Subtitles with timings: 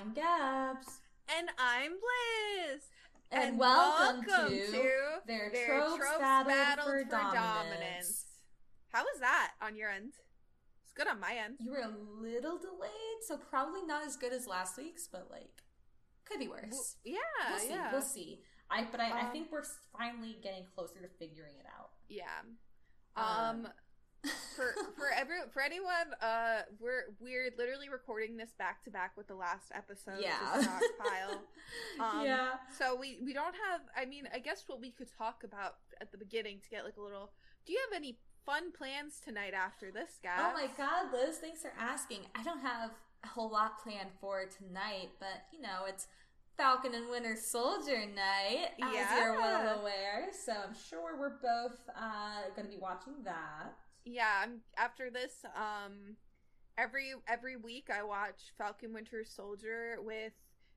[0.00, 1.00] I'm Gabs.
[1.28, 2.82] And I'm Liz.
[3.30, 4.72] And, And welcome, welcome to, to
[5.26, 7.34] their, Their tropes, tropes battled, battled for, for dominance.
[7.34, 8.24] dominance.
[8.92, 10.12] How was that on your end?
[10.84, 11.56] It's good on my end.
[11.60, 15.50] You were a little delayed, so probably not as good as last week's, but like
[16.24, 16.96] could be worse.
[17.04, 17.16] Yeah,
[17.50, 17.68] we'll see.
[17.70, 17.92] yeah.
[17.92, 18.40] We'll see.
[18.70, 19.64] I but I, I Um, think we're
[19.96, 21.90] finally getting closer to figuring it out.
[22.08, 22.24] Yeah.
[23.16, 23.68] Um, Um,
[24.56, 29.28] for for every for anyone, uh, we're we're literally recording this back to back with
[29.28, 30.20] the last episode.
[30.20, 30.60] yeah.
[30.60, 31.42] Stockpile.
[32.00, 32.54] Um, yeah.
[32.76, 33.82] So we we don't have.
[33.96, 36.96] I mean, I guess what we could talk about at the beginning to get like
[36.96, 37.30] a little.
[37.64, 40.40] Do you have any fun plans tonight after this, guys?
[40.40, 42.20] Oh my god, Liz, thanks for asking.
[42.34, 42.90] I don't have
[43.22, 46.08] a whole lot planned for tonight, but you know, it's
[46.56, 50.28] Falcon and Winter Soldier night, as you're well aware.
[50.44, 53.76] So I'm sure we're both uh, going to be watching that.
[54.04, 56.16] Yeah, I'm, after this, um,
[56.78, 60.32] every every week I watch Falcon Winter Soldier with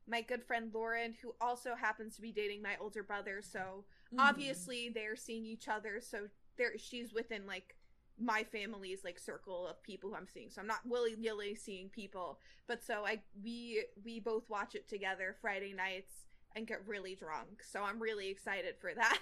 [0.07, 3.41] my good friend Lauren, who also happens to be dating my older brother.
[3.41, 4.19] So Mm.
[4.19, 5.99] obviously they're seeing each other.
[5.99, 7.75] So there, she's within like
[8.19, 10.51] my family's like circle of people who I'm seeing.
[10.51, 14.87] So I'm not willy nilly seeing people, but so I we we both watch it
[14.87, 17.63] together Friday nights and get really drunk.
[17.63, 19.19] So I'm really excited for that.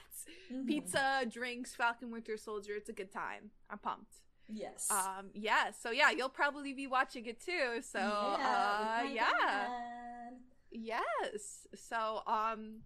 [0.51, 0.67] Mhm.
[0.67, 2.73] Pizza, drinks, Falcon Winter Soldier.
[2.75, 3.51] It's a good time.
[3.69, 4.15] I'm pumped.
[4.47, 4.89] Yes.
[4.91, 5.71] Um, yeah.
[5.71, 7.81] So yeah, you'll probably be watching it too.
[7.81, 9.67] So uh, yeah,
[10.71, 11.67] yes.
[11.75, 12.81] So um,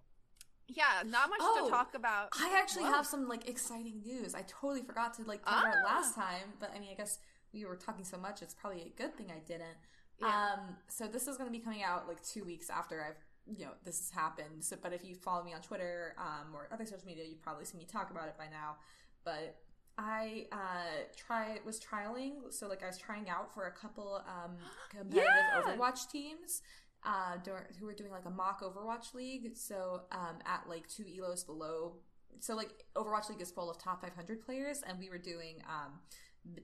[0.68, 2.30] yeah, not much Oh, to talk about.
[2.40, 2.92] I actually Whoa.
[2.94, 4.36] have some like exciting news.
[4.36, 5.96] I totally forgot to like talk about it Ah.
[5.96, 7.20] last time, but I mean, I guess
[7.54, 9.78] we were talking so much, it's probably a good thing I didn't.
[10.20, 10.28] Yeah.
[10.54, 13.66] Um, so this is going to be coming out like two weeks after I've, you
[13.66, 14.64] know, this has happened.
[14.64, 17.66] So, but if you follow me on Twitter um, or other social media, you've probably
[17.66, 18.78] seen me talk about it by now.
[19.24, 19.58] But
[19.98, 24.56] I uh, try was trialing, so like I was trying out for a couple um,
[24.90, 25.62] competitive Yeah!
[25.62, 26.62] Overwatch teams.
[27.04, 27.38] Uh,
[27.80, 29.52] who were doing like a mock Overwatch league.
[29.56, 31.98] So um, at like two elos below.
[32.40, 36.00] So like Overwatch League is full of top 500 players, and we were doing um,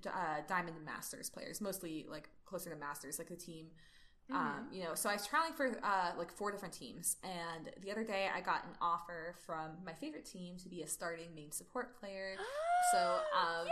[0.08, 3.68] uh, Diamond and Masters players, mostly like closer to Masters, like the team.
[4.32, 4.74] Um, Mm-hmm.
[4.76, 8.04] you know, so I was trialing for uh, like four different teams, and the other
[8.04, 12.00] day I got an offer from my favorite team to be a starting main support
[12.00, 12.36] player.
[12.94, 12.98] So,
[13.40, 13.68] um,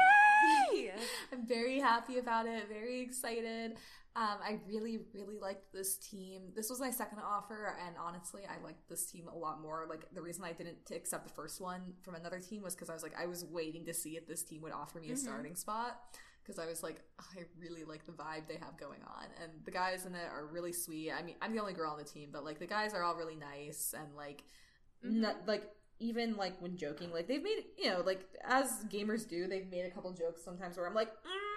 [0.72, 0.92] Yay!
[1.34, 3.72] I'm very happy about it, very excited.
[4.16, 6.52] Um, I really, really liked this team.
[6.56, 9.88] This was my second offer, and honestly, I liked this team a lot more.
[9.90, 12.94] Like, the reason I didn't accept the first one from another team was because I
[12.94, 15.18] was like, I was waiting to see if this team would offer me a Mhm.
[15.18, 16.00] starting spot.
[16.50, 19.26] Because I was like, I really like the vibe they have going on.
[19.44, 21.12] And the guys in it are really sweet.
[21.12, 23.14] I mean, I'm the only girl on the team, but like, the guys are all
[23.16, 24.44] really nice and like,
[25.06, 25.12] Mhm.
[25.22, 25.64] not, like,
[26.00, 29.86] even like when joking, like they've made, you know, like as gamers do, they've made
[29.86, 31.49] a couple jokes sometimes where I'm like, mm,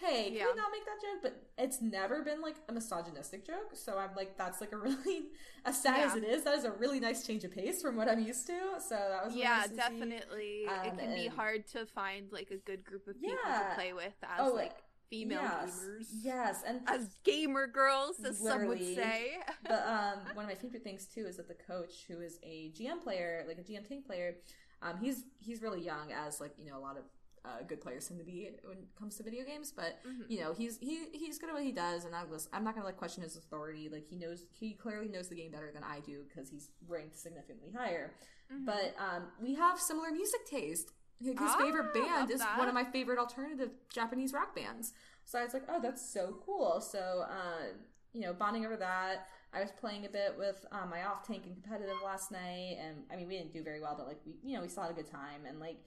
[0.00, 0.46] hey, can Yeah.
[0.46, 1.20] we not make that joke?
[1.22, 3.70] But it's never been like a misogynistic joke.
[3.74, 5.28] So I'm like, that's like a really,
[5.64, 8.08] as sad as it is, that is a really nice change of pace from what
[8.08, 8.58] I'm used to.
[8.80, 10.64] So that was yeah, definitely.
[10.66, 13.68] Um, it can be hard to find like a good group of people Yeah.
[13.70, 14.72] to play with as Oh, like
[15.10, 19.38] female yes, gamers, Yes, and as gamer girls, as some would say.
[19.68, 22.70] but um, one of my favorite things too is that the coach, who is a
[22.78, 24.36] GM player, like a GM tank player,
[24.82, 27.02] um, he's he's really young, as like you know a lot of
[27.44, 29.72] uh, good players tend to be when it comes to video games.
[29.72, 30.24] But Mhm.
[30.28, 32.74] you know he's he he's good at what he does, and I was I'm not
[32.74, 33.88] gonna like question his authority.
[33.88, 37.16] Like he knows he clearly knows the game better than I do because he's ranked
[37.16, 38.14] significantly higher.
[38.52, 38.66] Mhm.
[38.66, 40.90] But um, we have similar music taste.
[41.20, 42.58] His Ah, favorite band is that.
[42.58, 44.94] one of my favorite alternative Japanese rock bands.
[45.26, 46.80] So I was like, oh, that's so cool.
[46.80, 47.74] So, uh,
[48.14, 49.28] you know, bonding over that.
[49.52, 53.04] I was playing a bit with um, my off tank and competitive last night, and
[53.12, 54.92] I mean, we didn't do very well, but like we, you know, we still had
[54.92, 55.78] a good time and like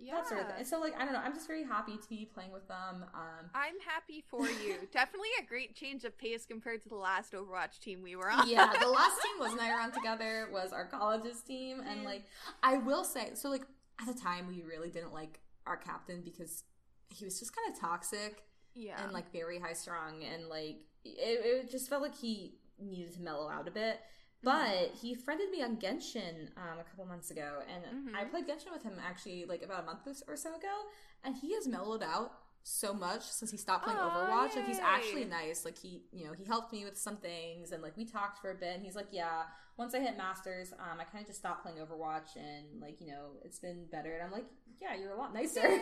[0.00, 0.14] yeah.
[0.14, 0.64] that sort of thing.
[0.64, 3.04] So like, I don't know, I'm just very happy to be playing with them.
[3.14, 4.76] Um, I'm happy for you.
[4.92, 8.48] Definitely a great change of pace compared to the last Overwatch team we were on.
[8.48, 12.24] yeah, the last team was I on together was our colleges team, and like
[12.62, 13.64] I will say, so like
[14.00, 16.64] at the time we really didn't like our captain because
[17.08, 18.42] he was just kind of toxic
[18.74, 19.02] yeah.
[19.02, 23.20] and like very high strung, and like it, it just felt like he needed to
[23.20, 24.00] mellow out a bit.
[24.42, 28.14] But he friended me on Genshin um, a couple months ago, and Mhm.
[28.14, 30.84] I played Genshin with him actually like about a month or so ago,
[31.24, 32.32] and he has mellowed out
[32.62, 34.54] so much since he stopped playing Aw, Overwatch.
[34.54, 35.64] Like he's actually nice.
[35.64, 38.50] Like he, you know, he helped me with some things, and like we talked for
[38.50, 38.74] a bit.
[38.76, 39.44] And he's like, yeah,
[39.78, 43.06] once I hit Masters, um, I kind of just stopped playing Overwatch, and like you
[43.06, 44.12] know, it's been better.
[44.14, 44.44] And I'm like,
[44.82, 45.62] yeah, you're a lot nicer.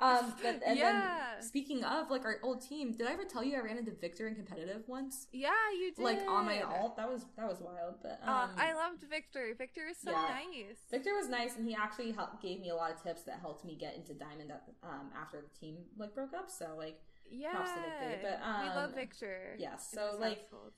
[0.00, 0.92] Um, but and Yeah.
[0.92, 3.90] then speaking of like our old team, did I ever tell you I ran into
[3.90, 5.26] Victor in competitive once?
[5.32, 6.04] yeah, you did.
[6.04, 7.96] Like on my alt, that was that was wild.
[8.00, 9.54] But um, I loved Victor.
[9.58, 10.28] Victor is so yeah.
[10.28, 10.78] nice.
[10.88, 13.64] Victor was nice, and he actually helped, gave me a lot of tips that helped
[13.64, 16.48] me get into Diamond at, um, after the team like broke up.
[16.48, 17.54] So like Yeah,
[18.22, 19.56] but, we love um, Victor.
[19.58, 20.72] yes, in so, like, household.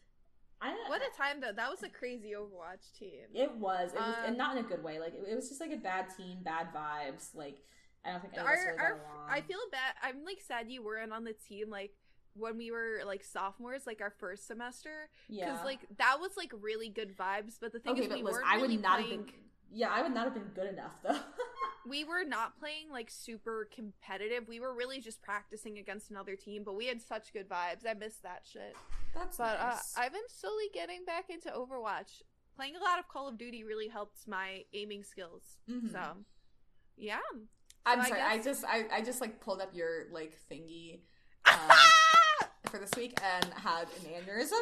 [0.62, 1.52] I what a time though.
[1.54, 3.26] That was a crazy Overwatch team.
[3.34, 3.92] It was.
[3.92, 4.98] It was, Um, and not in a good way.
[5.00, 7.34] Like it, it was just like a bad team, bad vibes.
[7.34, 7.58] Like
[8.04, 9.00] I don't think of our, our.
[9.28, 9.94] I feel bad.
[10.02, 11.92] I'm like sad you weren't on the team like
[12.34, 16.88] when we were like sophomores, like our first semester, because like that was like really
[16.88, 17.54] good vibes.
[17.60, 19.18] But the thing okay, is, we weren't I would really not playing.
[19.18, 19.34] have been.
[19.72, 21.18] Yeah, I would not have been good enough though.
[21.88, 24.46] We were not playing like super competitive.
[24.46, 27.86] We were really just practicing against another team, but we had such good vibes.
[27.88, 28.76] I miss that shit.
[29.14, 29.96] That's But nice.
[29.96, 32.20] uh, I've been slowly getting back into Overwatch.
[32.54, 35.56] Playing a lot of Call of Duty really helped my aiming skills.
[35.68, 35.90] Mhm.
[35.90, 36.18] So,
[36.98, 37.18] yeah.
[37.86, 38.20] I'm so I sorry.
[38.20, 41.00] I, just I, I just like pulled up your like thingy
[41.50, 41.76] um,
[42.66, 44.52] for this week and had an aneurysm.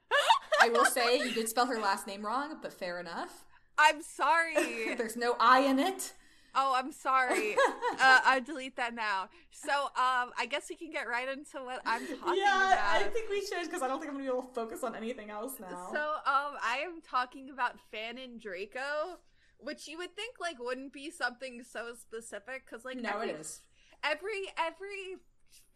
[0.60, 3.44] I will say you did spell her last name wrong, but fair enough.
[3.78, 4.94] I'm sorry.
[4.96, 6.12] There's no I in it.
[6.54, 7.54] oh, I'm sorry.
[7.92, 9.28] uh, I delete that now.
[9.50, 12.70] So, um, I guess we can get right into what I'm talking yeah, about.
[12.70, 14.84] Yeah, I think we should because I don't think I'm gonna be able to focus
[14.84, 15.88] on anything else now.
[15.92, 19.18] So, um, I am talking about Fanon Draco,
[19.58, 23.40] which you would think like wouldn't be something so specific because like no, every, it
[23.40, 23.60] is.
[24.02, 25.18] every every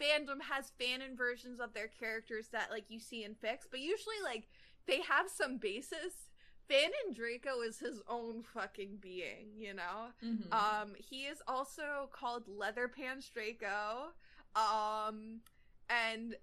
[0.00, 4.20] fandom has fanon versions of their characters that like you see in fics, but usually
[4.22, 4.48] like
[4.86, 6.27] they have some basis.
[6.70, 10.12] Fanon Draco is his own fucking being, you know.
[10.22, 10.52] Mhm.
[10.52, 14.12] Um, he is also called Leatherpants Draco.
[14.54, 15.40] Um,
[15.88, 16.36] and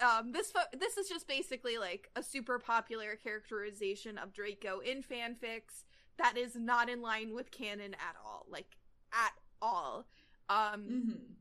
[0.00, 5.02] um, this fo- this is just basically like a super popular characterization of Draco in
[5.02, 5.84] fanfics
[6.18, 8.76] that is not in line with canon at all, like
[9.12, 9.32] at
[9.62, 10.06] all.
[10.48, 11.36] Um,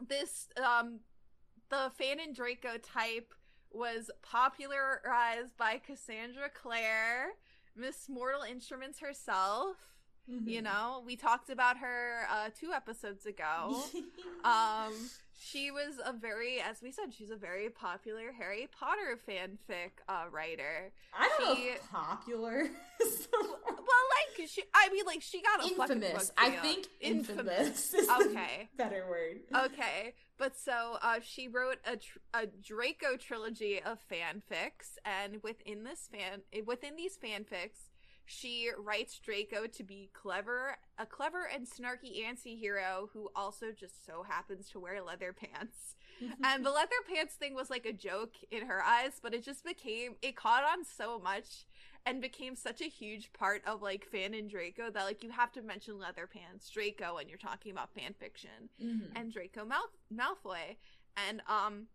[0.00, 0.08] Mhm.
[0.08, 1.00] this um,
[1.68, 3.32] the Fanon Draco type
[3.70, 7.32] was popularized by Cassandra Clare,
[7.74, 9.76] Miss Mortal Instruments herself.
[10.28, 10.64] You Mhm.
[10.64, 13.82] know, we talked about her uh, two episodes ago.
[14.44, 15.10] um,
[15.44, 20.24] she was a very, as we said, she's a very popular Harry Potter fanfic uh,
[20.30, 20.92] writer.
[21.18, 22.60] I don't she- know popular.
[23.02, 23.58] is the word.
[23.66, 24.04] Well,
[24.38, 26.32] like she, I mean, like she got a fucking infamous.
[26.38, 27.92] I think Infamous.
[27.92, 27.94] infamous.
[27.94, 28.68] is Okay.
[28.76, 29.40] better word.
[29.66, 35.84] okay but so uh, she wrote a, tr- a draco trilogy of fanfics and within
[35.84, 37.90] this fan within these fanfics
[38.24, 44.22] she writes draco to be clever a clever and snarky anti-hero who also just so
[44.22, 45.96] happens to wear leather pants
[46.44, 49.64] and the leather pants thing was like a joke in her eyes but it just
[49.64, 51.66] became it caught on so much
[52.04, 55.62] and became such a huge part of like fanon draco that like you have to
[55.62, 59.10] mention leather pants draco when you're talking about fan fiction Mhm.
[59.16, 60.76] and Draco Mal- Malfoy.
[61.16, 61.86] And um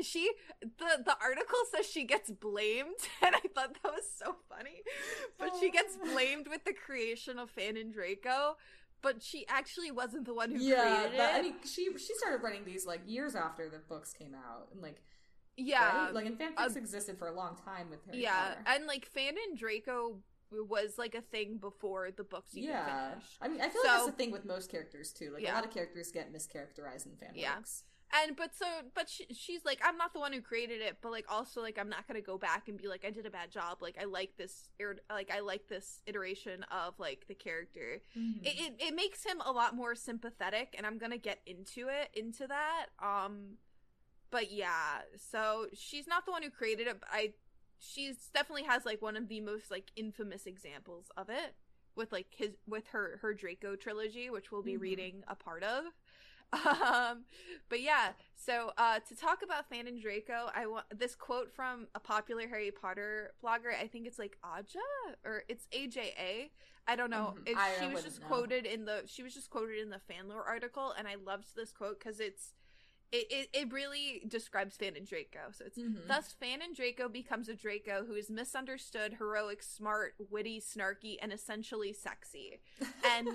[0.00, 0.30] she
[0.60, 4.82] the the article says she gets blamed and I thought that was so funny.
[5.38, 6.12] But she gets Oh.
[6.12, 8.56] blamed with the creation of Fanon Draco,
[9.02, 11.38] but she actually wasn't the one who yeah, created that, it.
[11.38, 14.82] I mean, she she started writing these like years after the books came out, and
[14.82, 15.02] like
[15.56, 16.04] yeah.
[16.06, 16.14] right?
[16.14, 18.14] like and fanfics uh, existed for a long time with her.
[18.14, 18.60] yeah, Potter.
[18.66, 20.18] and like Fan and Draco
[20.50, 23.10] was like a thing before the books even yeah.
[23.10, 23.36] finished.
[23.40, 25.30] I mean, I feel like that's the thing with most characters too.
[25.34, 27.34] Like a lot of characters get mischaracterized in fanfics.
[27.34, 27.56] Yeah.
[28.10, 28.64] And but so
[28.94, 31.78] but she, she's like I'm not the one who created it, but like also like
[31.78, 33.78] I'm not gonna go back and be like I did a bad job.
[33.82, 38.00] Like I like this ir- like I like this iteration of like the character.
[38.16, 38.42] Mhm.
[38.46, 42.08] It, it it makes him a lot more sympathetic, and I'm gonna get into it
[42.14, 42.86] into that.
[43.02, 43.58] Um,
[44.30, 47.00] but yeah, so she's not the one who created it.
[47.00, 47.32] But I
[47.78, 51.54] she's definitely has like one of the most like infamous examples of it
[51.94, 54.80] with like his with her her Draco trilogy, which we'll be Mhm.
[54.80, 55.84] reading a part of.
[56.52, 57.24] Um,
[57.68, 62.00] but yeah, so uh, to talk about Fanon Draco, I want this quote from a
[62.00, 63.74] popular Harry Potter blogger.
[63.80, 64.78] I think it's like Aja
[65.24, 66.50] or it's AJA.
[66.86, 67.34] I don't know.
[67.38, 67.48] Mhm.
[67.50, 68.26] It- I she was just know.
[68.28, 71.70] quoted in the she was just quoted in the fanlore article, and I loved this
[71.72, 72.54] quote because it's
[73.12, 75.50] it, it it really describes Fanon Draco.
[75.52, 76.06] So it's Mhm.
[76.06, 81.92] Thus, Fanon Draco becomes a Draco who is misunderstood, heroic, smart, witty, snarky, and essentially
[81.92, 82.60] sexy.
[83.04, 83.28] And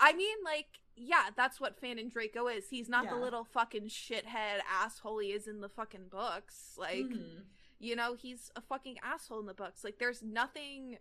[0.00, 2.68] I mean, like, yeah, that's what Fanon Draco is.
[2.68, 6.74] He's not the little fucking shithead asshole he is in the fucking books.
[6.76, 7.44] Like, Mhm.
[7.78, 9.84] you know, he's a fucking asshole in the books.
[9.84, 10.98] Like, there's nothing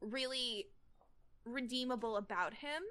[0.00, 0.68] really
[1.44, 2.82] redeemable about him.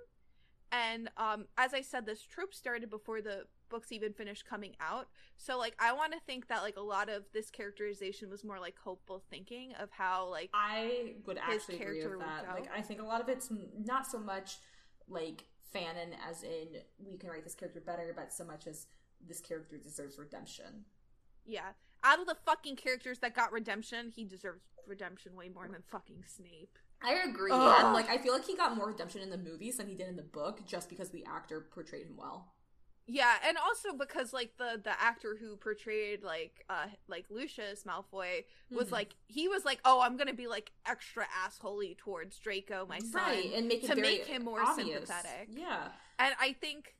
[0.71, 5.07] And um, as I said, this trope started before the books even finished coming out.
[5.37, 8.59] So, like, I want to think that like a lot of this characterization was more
[8.59, 12.47] like hopeful thinking of how like I would actually agree with that.
[12.53, 14.57] Like, I think a lot of it's not so much
[15.09, 16.67] like fanon, as in
[17.05, 18.87] we can write this character better, but so much as
[19.27, 20.85] this character deserves redemption.
[21.45, 21.71] yeah,
[22.03, 26.23] out of the fucking characters that got redemption, he deserves redemption way more than fucking
[26.25, 26.77] Snape.
[27.03, 27.75] I agree, Ugh.
[27.83, 30.07] and like I feel like he got more redemption in the movies than he did
[30.07, 32.53] in the book, just because the actor portrayed him well.
[33.13, 38.45] Yeah, and also because like the the actor who portrayed like uh like Lucius Malfoy
[38.73, 38.91] was Mhm.
[38.93, 42.99] like he was like, "Oh, I'm going to be like extra assholey towards Draco, my
[42.99, 45.09] son." right, and make to make him more obvious.
[45.09, 45.49] sympathetic.
[45.49, 45.89] Yeah.
[46.19, 46.95] And I think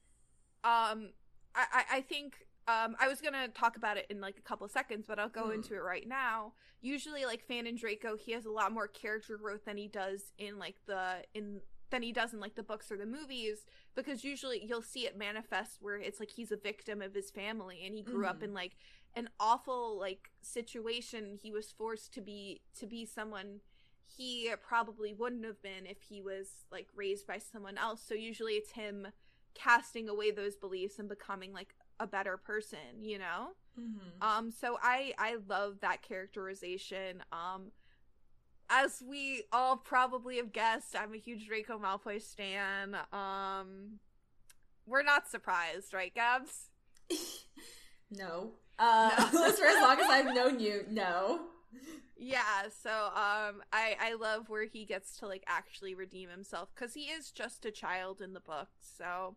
[0.66, 1.14] um
[1.56, 4.42] I I, I think um I was going to talk about it in like a
[4.42, 5.54] couple seconds, but I'll go Hmm.
[5.54, 6.54] into it right now.
[6.82, 10.60] Usually like Fanon Draco, he has a lot more character growth than he does in
[10.60, 11.62] like the in
[11.92, 15.18] than he does in like the books or the movies because usually you'll see it
[15.18, 18.44] manifest where it's like he's a victim of his family and he grew up Mhm.
[18.46, 18.76] in like
[19.16, 23.60] an awful like situation he was forced to be to be someone
[24.18, 28.54] he probably wouldn't have been if he was like raised by someone else so usually
[28.54, 29.08] it's him
[29.54, 34.22] casting away those beliefs and becoming like a better person you know Mm-hmm.
[34.22, 37.72] um so i i love that characterization um
[38.72, 44.00] as we all probably have guessed i'm a huge draco malfoy stan um
[44.88, 46.70] we're not surprised right gabs
[48.10, 48.52] no.
[48.80, 49.52] Uh, No.
[49.58, 51.42] for as long as I've known you, no.
[52.18, 56.94] yeah so um i i love where he gets to like actually redeem himself because
[56.94, 59.36] he is just a child in the book so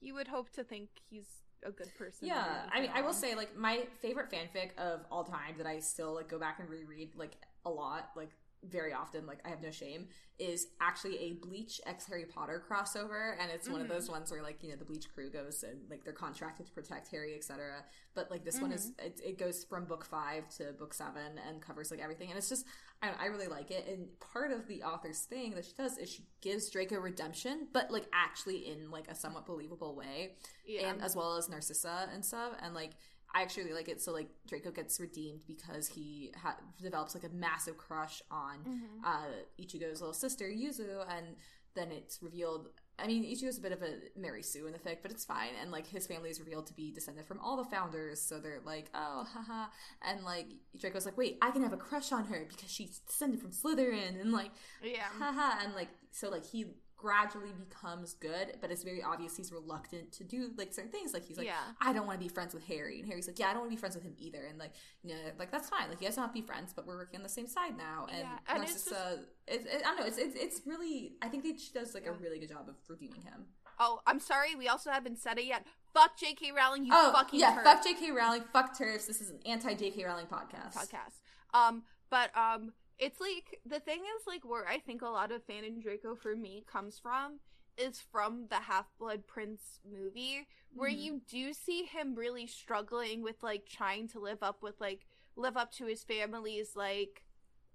[0.00, 3.34] you would hope to think he's a good person Yeah, I mean, I will say
[3.34, 7.10] like my favorite fanfic of all time that I still like go back and reread
[7.16, 7.32] like
[7.64, 8.30] a lot, like
[8.70, 10.08] very often, like I have no shame,
[10.38, 13.90] is actually a Bleach X Harry Potter crossover, and it's one of Mhm.
[13.90, 16.72] those ones where like you know the Bleach crew goes and like they're contracted to
[16.72, 17.84] protect Harry, etc.
[18.14, 21.62] But like this one is it, it goes from book five to book seven and
[21.62, 22.66] covers like everything, and it's just
[23.02, 23.86] I, I really like it.
[23.88, 27.90] And part of the author's thing that she does is she gives Draco redemption, but
[27.90, 32.24] like actually in like a somewhat believable way yeah and as well as Narcissa and
[32.24, 32.52] stuff.
[32.62, 32.92] And like,
[33.36, 34.00] I actually really like it.
[34.00, 39.04] So like, Draco gets redeemed because he ha- develops like a massive crush on Mhm.
[39.04, 41.36] uh, Ichigo's little sister Yuzu, and
[41.74, 42.68] then it's revealed.
[42.98, 45.50] I mean, Ichigo's a bit of a Mary Sue in the fic, but it's fine.
[45.60, 48.62] And like, his family is revealed to be descended from all the founders, so they're
[48.64, 49.66] like, oh, haha.
[50.00, 50.46] And like,
[50.78, 54.18] Draco's like, wait, I can have a crush on her because she's descended from Slytherin,
[54.18, 54.52] and like,
[54.82, 56.60] yeah haha and like so like he
[56.96, 61.24] gradually becomes good but it's very obvious he's reluctant to do like certain things like
[61.24, 61.60] he's like Yeah.
[61.80, 63.70] i don't want to be friends with harry and harry's like yeah i don't want
[63.70, 64.72] to be friends with him either and like
[65.02, 66.96] you know like that's fine like you guys don't have to be friends but we're
[66.96, 70.00] working on the same side now and, Yeah, and it's narcissa it's, it, i don't
[70.00, 72.66] know it's, it's it's really i think that she does like a really good job
[72.68, 73.44] of redeeming him
[73.78, 75.66] Oh, I'm sorry, we also haven't said it yet.
[75.92, 76.50] Fuck J.K.
[76.52, 77.64] Rowling, you oh fucking yeah turd.
[77.64, 81.20] fuck jk rowling fuck TERFs this is an anti-jk rowling podcast podcast.
[81.52, 85.46] Um, but um, it's like the thing is like where I think a lot of
[85.46, 87.40] Fanon Draco for me comes from
[87.76, 90.98] is from the Half Blood Prince movie, where Mhm.
[91.02, 95.56] you do see him really struggling with like trying to live up with like live
[95.58, 97.22] up to his family's like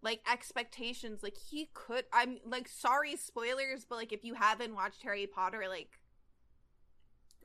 [0.02, 5.04] like expectations like he could i'm like sorry spoilers but like if you haven't watched
[5.04, 6.00] harry potter like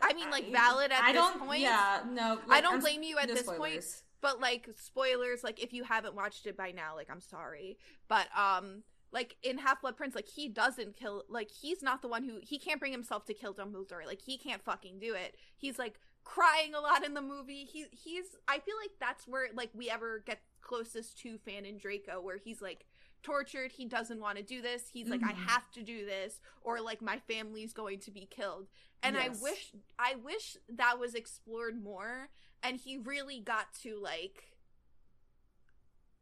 [0.00, 3.18] i mean like valid at I this don't, point yeah no i don't blame you
[3.18, 3.84] at no this point.
[4.26, 7.78] But like spoilers like if you haven't watched it by now like i'm sorry.
[8.08, 12.08] But um like in half blood prince like he doesn't kill like he's not the
[12.08, 14.04] one who he can't bring himself to kill dumbledore.
[14.04, 15.36] Like he can't fucking do it.
[15.56, 17.62] He's like crying a lot in the movie.
[17.72, 22.20] He he's i feel like that's where like we ever get closest to fanon draco
[22.20, 22.84] where he's like
[23.22, 23.70] tortured.
[23.70, 24.88] He doesn't want to do this.
[24.92, 25.46] He's like i Mhm.
[25.46, 28.66] have to do this or like my family's going to be killed.
[29.04, 29.38] And Yes.
[29.38, 32.28] i wish i wish that was explored more
[32.62, 34.44] and he really got to like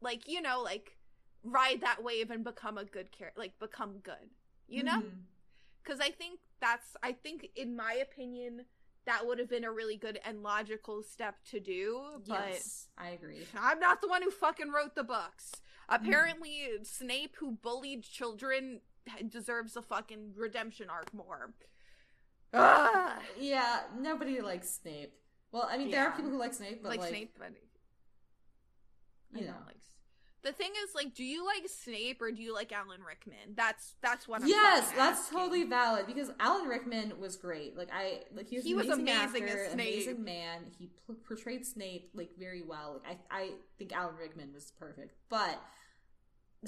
[0.01, 0.97] like you know like
[1.43, 4.31] ride that wave and become a good character like become good
[4.67, 4.97] you know?
[4.97, 5.19] Mm-hmm.
[5.83, 8.65] Because i think that's i think in my opinion
[9.05, 13.09] that would have been a really good and logical step to do but yes i
[13.09, 13.45] agree.
[13.57, 15.51] I'm not the one who fucking wrote the books.
[15.89, 15.95] Mm.
[15.95, 18.81] Apparently snape who bullied children
[19.29, 21.51] deserves a fucking redemption arc more.
[22.53, 23.21] Ugh.
[23.39, 25.13] Yeah, nobody likes Snape.
[25.55, 27.51] Well, I mean, there are people who like Snape, but like, like, snape but
[29.33, 29.65] you don't know.
[29.65, 29.77] like
[30.43, 33.95] the thing is like do you like snape or do you like alan rickman that's
[34.01, 35.37] that's what i'm yes, that's asking.
[35.39, 37.75] totally valid because Alan Rickman was great.
[37.75, 39.73] Like I, like he was, He an was amazing, amazing as Snape.
[39.73, 40.61] amazing man.
[40.77, 43.01] He p- portrayed Snape like very well.
[43.07, 45.59] Like I, I think Alan Rickman was perfect, but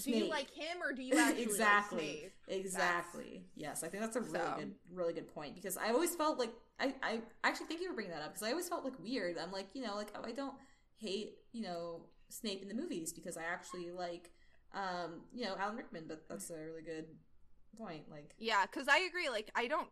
[0.04, 2.58] do you like him or do you actually exactly, like snape exactly.
[2.58, 3.46] Exactly.
[3.56, 6.40] Yes, I think that's a really So- good, really good point because I always felt
[6.40, 9.00] like I, I actually thank you for bringing that up because I always felt like
[9.02, 9.38] weird.
[9.38, 10.54] I'm like, you know, like oh, I don't
[10.98, 14.32] hate, you know, Snape in the movies because I actually like,
[14.74, 16.06] um, you know, Alan Rickman.
[16.08, 17.06] But that's a really good
[17.78, 18.04] point.
[18.10, 19.90] Like, yeah because i agree like i don't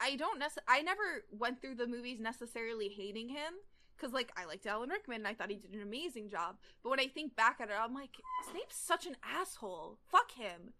[0.00, 3.54] i don't necess- i never went through the movies necessarily hating him
[3.96, 6.90] because like i liked alan rickman and i thought he did an amazing job but
[6.90, 8.16] when i think back at it i'm like
[8.50, 10.72] snape's such an asshole fuck him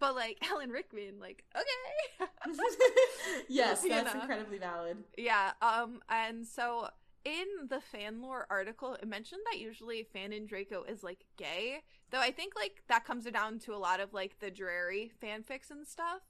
[0.00, 2.30] but like Helen Rickman, like okay.
[3.48, 4.20] yes, that's know.
[4.20, 4.98] incredibly valid.
[5.16, 5.52] yeah.
[5.62, 6.00] Um.
[6.08, 6.88] And so
[7.24, 11.80] in the fan lore article, it mentioned that usually Fanon Draco is like gay,
[12.10, 15.70] though I think like that comes down to a lot of like the Drarry fanfics
[15.70, 16.22] and stuff.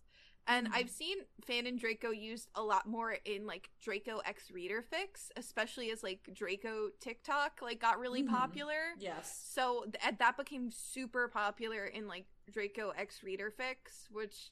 [0.51, 0.75] And Mhm.
[0.75, 5.91] I've seen Fanon Draco used a lot more in like Draco X Reader fics, especially
[5.91, 8.29] as like Draco TikTok like got really Mhm.
[8.31, 8.95] popular.
[8.99, 9.35] Yes.
[9.49, 14.51] So th- that became super popular in like Draco X Reader fics, which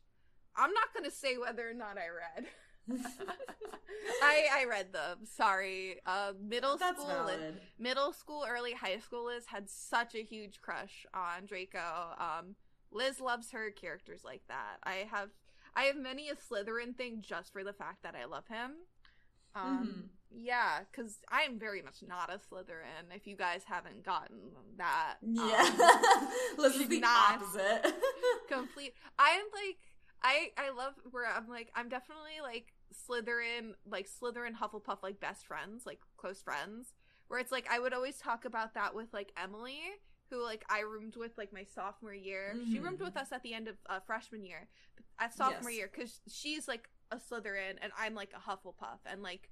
[0.55, 2.49] I'm not gonna say whether or not I read.
[4.23, 5.27] I I read them.
[5.27, 6.01] Sorry.
[6.07, 7.31] Uh, middle That's school,
[7.79, 12.15] middle school, early high school Liz had such a huge crush on Draco.
[12.19, 12.57] Um,
[12.91, 14.79] Liz loves her characters like that.
[14.85, 15.31] I have
[15.77, 18.73] I have many a Slytherin thing just for the fact that I love him.
[19.55, 23.15] Um, yeah, because I am very much not a Slytherin.
[23.15, 24.37] If you guys haven't gotten
[24.77, 25.63] that, um, Yeah.
[26.65, 27.41] Is the not.
[27.43, 27.95] opposite.
[28.49, 28.95] complete.
[29.19, 29.79] I am like
[30.23, 32.73] I I love where I'm like I'm definitely like
[33.09, 36.93] Slytherin like Slytherin Hufflepuff like best friends like close friends
[37.29, 39.79] where it's like I would always talk about that with like Emily
[40.31, 42.55] who like I roomed with like my sophomore year.
[42.71, 44.69] She roomed with us at the end of uh, freshman year,
[45.19, 45.79] at sophomore Yes.
[45.79, 49.51] year because she's like a Slytherin and I'm like a Hufflepuff and like.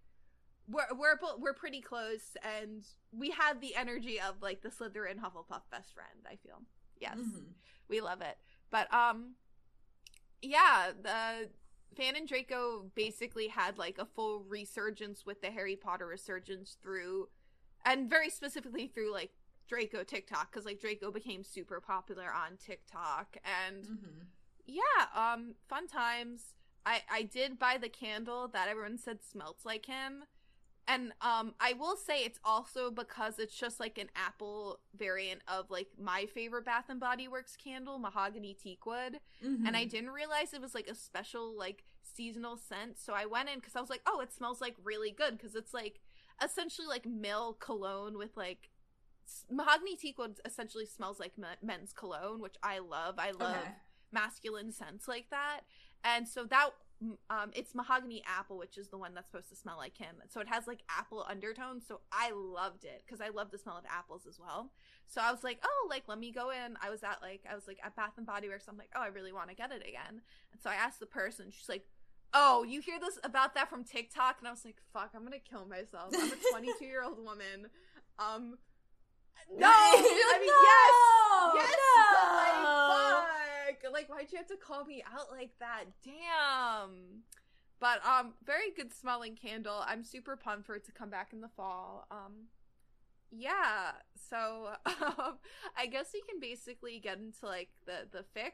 [0.68, 5.62] We're we're we're pretty close, and we had the energy of like the Slytherin Hufflepuff
[5.70, 6.26] best friend.
[6.28, 6.60] I feel
[7.00, 7.52] yes Mhm.
[7.88, 8.36] we love it
[8.70, 9.34] but um
[10.42, 11.48] yeah the
[11.94, 17.28] fanon draco basically had like a full resurgence with the harry potter resurgence through
[17.84, 19.30] and very specifically through like
[19.68, 24.26] draco tiktok because like draco became super popular on tiktok and Mhm.
[24.66, 26.54] yeah um fun times
[26.84, 30.24] i i did buy the candle that everyone said smelt like him
[30.88, 35.68] and um i will say it's also because it's just like an apple variant of
[35.70, 39.90] like my favorite bath and body works candle mahogany teakwood and i Mhm.
[39.90, 43.74] didn't realize it was like a special like seasonal scent so i went in because
[43.76, 46.00] i was like oh it smells like really good because it's like
[46.42, 48.70] essentially like male cologne with like
[49.50, 53.72] mahogany teakwood essentially smells like men's cologne which i love i love Okay.
[54.12, 55.60] masculine scents like that.
[56.04, 56.70] And so that
[57.28, 60.16] um it's mahogany apple which is the one that's supposed to smell like him.
[60.28, 61.84] So it has like apple undertones.
[61.86, 64.70] So I loved it cuz I love the smell of apples as well.
[65.08, 67.54] So I was like, "Oh, like let me go in." I was at like I
[67.54, 68.68] was like at Bath and Body Works.
[68.68, 71.06] I'm like, "Oh, I really want to get it again." And so I asked the
[71.06, 71.50] person.
[71.50, 71.86] She's like,
[72.32, 75.32] "Oh, you hear this about that from TikTok?" And I was like, "Fuck, I'm going
[75.32, 76.14] to kill myself.
[76.14, 77.68] I'm a 22-year-old woman."
[78.18, 78.56] Um
[79.56, 81.60] no, I mean no!
[81.60, 82.04] yes, yes, no!
[82.12, 85.84] but like, fuck, like, why'd you have to call me out like that?
[86.04, 87.22] Damn.
[87.78, 89.82] But um, very good smelling candle.
[89.86, 92.06] I'm super pumped for it to come back in the fall.
[92.10, 92.48] Um,
[93.30, 93.92] yeah.
[94.30, 95.38] So um,
[95.76, 98.52] I guess we can basically get into like the the fic.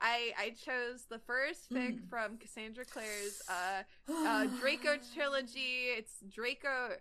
[0.00, 2.08] I I chose the first fic Mhm.
[2.08, 5.88] from Cassandra Clare's uh uh Draco trilogy.
[5.96, 6.92] It's Draco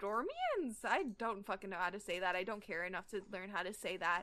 [0.00, 0.76] Dormiens.
[0.84, 2.34] I don't fucking know how to say that.
[2.36, 4.22] I don't care enough to learn how to say that.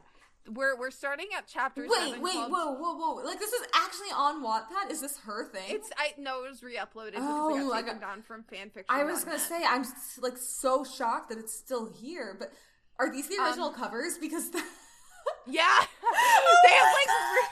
[0.51, 2.21] We're we're starting at chapter Wait, seven.
[2.21, 3.23] wait, called- whoa, whoa, whoa!
[3.23, 4.91] Like this is actually on Wattpad?
[4.91, 5.63] Is this her thing?
[5.69, 8.43] It's I no, it was re-uploaded Oh, because I it got taken got- down from
[8.51, 8.83] fanfiction.
[8.89, 9.85] I was gonna say I'm
[10.21, 12.35] like so shocked that it's still here.
[12.37, 12.51] But
[12.99, 14.17] are these the original Um, covers?
[14.17, 14.59] Because yeah,
[15.47, 17.49] they have like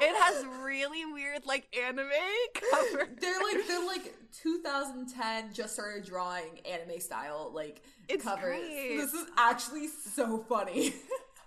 [0.00, 2.08] it has really weird like anime
[2.70, 3.08] cover.
[3.20, 8.42] they're like they're like 2010 just started drawing anime style like It's covers.
[8.44, 8.96] great.
[8.96, 10.94] This is actually so funny.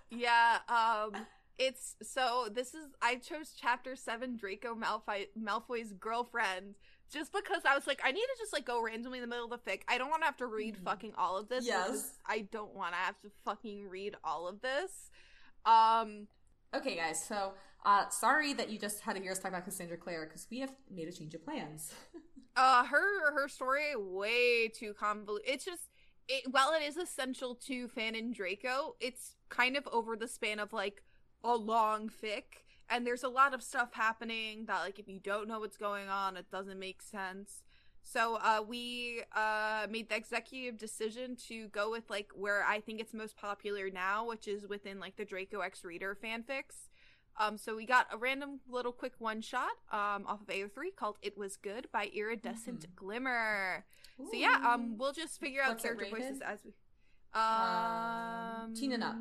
[0.08, 1.16] Yeah, um
[1.58, 6.76] it's so this is I chose chapter 7 Draco Malfoy Malfoy's girlfriend
[7.12, 9.52] just because I was like I need to just like go randomly in the middle
[9.52, 9.80] of the fic.
[9.88, 10.84] I don't want to have to read Mhm.
[10.84, 11.66] fucking all of this.
[11.66, 12.18] Yes.
[12.24, 15.10] I don't want to have to fucking read all of this.
[15.64, 16.28] Um
[16.72, 17.24] okay, guys.
[17.24, 20.46] So uh, sorry that you just had to hear us talk about Cassandra Clare because
[20.50, 21.92] we have made a change of plans.
[22.56, 25.48] uh her her story way too convoluted.
[25.48, 25.90] It's just
[26.28, 30.72] it while it is essential to Fanon Draco, it's kind of over the span of
[30.72, 31.02] like
[31.44, 35.48] a long fic and there's a lot of stuff happening that like if you don't
[35.48, 37.62] know what's going on it doesn't make sense
[38.02, 43.00] so uh we uh made the executive decision to go with like where i think
[43.00, 46.88] it's most popular now which is within like the draco x reader fanfics
[47.38, 51.16] um so we got a random little quick one shot um off of ao3 called
[51.22, 52.94] it was good by iridescent Mhm.
[52.96, 53.84] glimmer
[54.18, 56.72] so yeah um we'll just figure out What's character voices as we
[57.34, 59.16] Um, teen and up.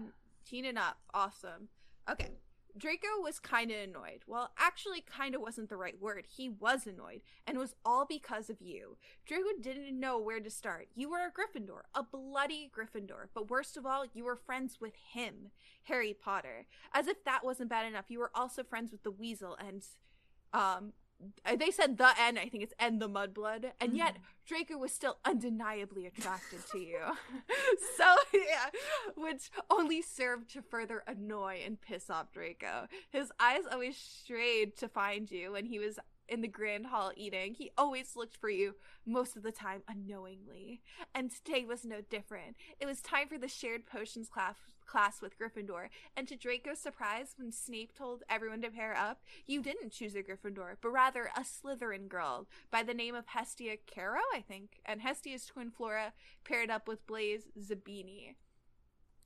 [0.45, 0.97] Teen and up.
[1.13, 1.67] Awesome.
[2.09, 2.29] Okay.
[2.77, 4.23] Draco was kind of annoyed.
[4.27, 6.27] Well, actually, kind of wasn't the right word.
[6.27, 8.97] He was annoyed, and it was all because of you.
[9.25, 10.89] Draco didn't know where to start.
[10.93, 14.93] You were a Gryffindor, a bloody Gryffindor, but worst of all, you were friends with
[15.13, 15.51] him,
[15.83, 16.65] Harry Potter.
[16.93, 19.83] As if that wasn't bad enough, you were also friends with the Weasel and,
[20.51, 20.93] um,
[21.57, 22.37] they said the end.
[22.37, 23.95] I think it's N the Mudblood, and mm-hmm.
[23.95, 26.99] yet Draco was still undeniably attracted to you.
[27.97, 28.69] so, yeah,
[29.15, 32.87] which only served to further annoy and piss off Draco.
[33.09, 37.53] His eyes always strayed to find you when he was in the grand hall eating.
[37.53, 38.75] He always looked for you,
[39.05, 40.81] most of the time unknowingly.
[41.13, 42.55] And today was no different.
[42.79, 47.35] It was time for the shared potions class class with Gryffindor, and to Draco's surprise,
[47.37, 51.41] when Snape told everyone to pair up, you didn't choose a Gryffindor, but rather a
[51.41, 54.79] Slytherin girl by the name of Hestia Carrow, I think.
[54.85, 58.35] And Hestia's twin Flora paired up with Blaise Zabini.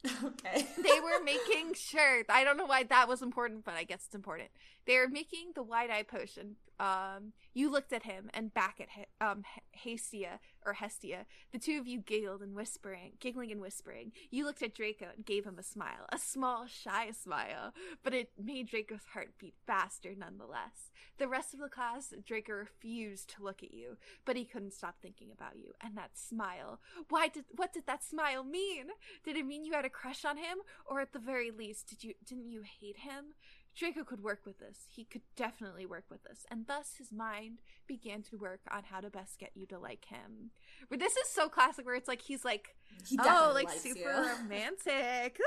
[0.24, 0.66] Okay.
[0.78, 2.24] they were making sure.
[2.30, 4.50] I don't know why that was important, but I guess it's important.
[4.90, 6.56] They were making the wide eye potion.
[6.80, 8.88] Um, you looked at him and back at
[9.22, 11.28] um Hestia or Hestia.
[11.52, 14.14] The two of you giggled and whispering, giggling and whispering.
[14.32, 17.72] You looked at Draco and gave him a smile, a small, shy smile,
[18.02, 20.90] but it made Draco's heart beat faster nonetheless.
[21.20, 24.96] The rest of the class, Draco refused to look at you, but he couldn't stop
[25.02, 26.80] thinking about you and that smile.
[27.10, 28.88] Why did what did that smile mean?
[29.24, 32.04] Did it mean you had a crush on him, or at the very least, did
[32.04, 33.36] you didn't you hate him?
[33.80, 34.78] Draco could work with this.
[34.94, 36.46] He could definitely work with this.
[36.52, 40.06] And thus his mind began to work on how to best get you to like
[40.06, 40.52] him.
[40.90, 42.76] But this is so classic where it's like he's like
[43.08, 44.06] he oh like super you.
[44.44, 45.40] romantic.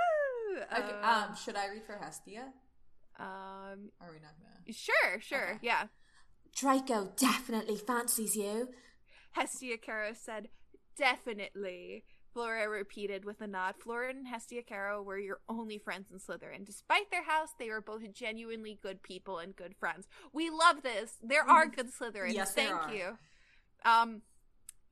[0.73, 2.53] okay, um, um, should I read for Hestia?
[3.21, 5.59] Um are we not gonna Sure, sure, okay.
[5.63, 5.85] yeah.
[6.57, 8.69] Draco definitely fancies you.
[9.33, 10.49] Hestia Carrow said,
[10.97, 12.05] Definitely.
[12.33, 13.75] Flora repeated with a nod.
[13.79, 16.65] Flora and Hestia Carrow were your only friends in Slytherin.
[16.65, 20.07] Despite their house, they were both genuinely good people and good friends.
[20.33, 21.19] We love this.
[21.23, 21.75] There are mm-hmm.
[21.75, 22.35] good Slytherins.
[22.35, 23.19] Yes, Thank you.
[23.85, 24.23] Um,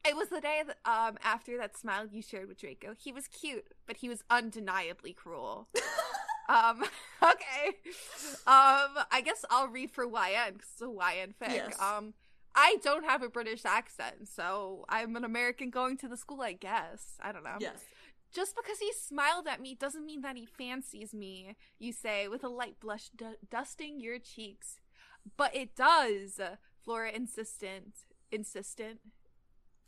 [0.05, 2.95] it was the day that, um after that smile you shared with Draco.
[2.99, 5.69] He was cute, but he was undeniably cruel.
[6.49, 6.83] um,
[7.23, 7.77] okay.
[8.47, 11.55] Um, I guess I'll read for YN because it's a YN fic.
[11.55, 11.81] Yes.
[11.81, 12.15] Um,
[12.55, 16.53] I don't have a British accent, so I'm an American going to the school, I
[16.53, 17.17] guess.
[17.21, 17.57] I don't know.
[17.61, 17.85] Yes.
[18.33, 22.45] Just because he smiled at me doesn't mean that he fancies me, you say, with
[22.45, 24.81] a light blush du- dusting your cheeks.
[25.37, 26.41] But it does,
[26.85, 27.95] Flora insistent.
[28.31, 29.01] Insistent?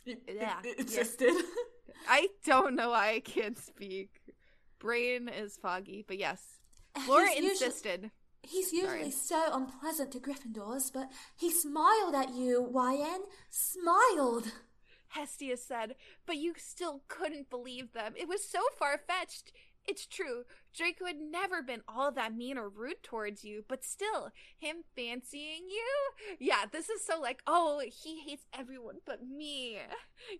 [0.05, 0.57] yeah.
[0.79, 1.35] insisted.
[2.09, 4.21] I don't know why I can't speak.
[4.79, 6.43] Brain is foggy, but yes.
[7.07, 7.91] Flora insisted.
[7.91, 8.11] Usually-
[8.43, 9.49] He's usually Sorry.
[9.49, 13.23] so unpleasant to Gryffindors, but he smiled at you, YN.
[13.51, 14.53] Smiled.
[15.09, 15.95] Hestia said,
[16.27, 18.15] but you still couldn't believe them.
[18.17, 19.53] It was so far fetched.
[19.87, 24.31] It's true, Draco had never been all that mean or rude towards you, but still,
[24.59, 26.37] him fancying you?
[26.39, 29.79] Yeah, this is so like, oh, he hates everyone but me.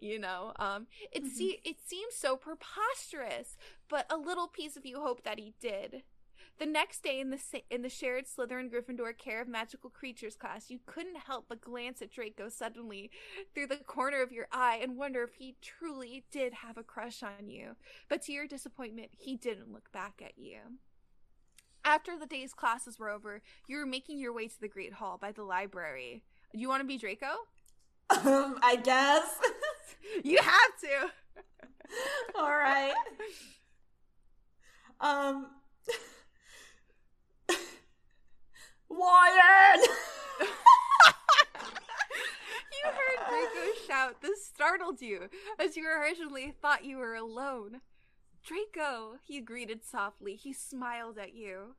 [0.01, 1.35] You know, um, it, mm-hmm.
[1.35, 3.57] se- it seems so preposterous,
[3.89, 6.05] but a little piece of you hoped that he did.
[6.59, 10.71] The next day in the in the shared Slytherin Gryffindor Care of Magical Creatures class,
[10.71, 13.11] you couldn't help but glance at Draco suddenly
[13.55, 17.23] through the corner of your eye and wonder if he truly did have a crush
[17.23, 17.77] on you.
[18.09, 20.59] But to your disappointment, he didn't look back at you.
[21.85, 25.19] After the day's classes were over, you were making your way to the Great Hall
[25.21, 26.23] by the library.
[26.53, 27.27] Do you want to be Draco?
[28.11, 29.25] Um, I guess.
[30.23, 31.11] you have to.
[32.39, 32.95] All right.
[35.01, 35.47] Um
[38.89, 39.89] Wyatt!
[42.71, 44.21] you heard Draco shout.
[44.21, 44.53] This
[44.83, 47.81] startled you, as you originally thought you were alone.
[48.45, 50.35] Draco, he greeted softly.
[50.35, 51.77] He smiled at you.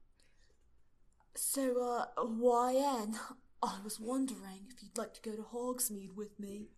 [1.35, 3.15] So, uh, YN,
[3.61, 6.69] I was wondering if you'd like to go to Hogsmeade with me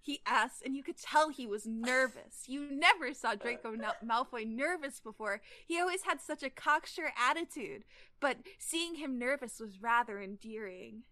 [0.00, 2.42] he asked, and you could tell he was nervous.
[2.46, 5.40] You never saw Draco Malfoy nervous before.
[5.66, 7.84] He always had such a cocksure attitude,
[8.20, 11.04] but seeing him nervous was rather endearing.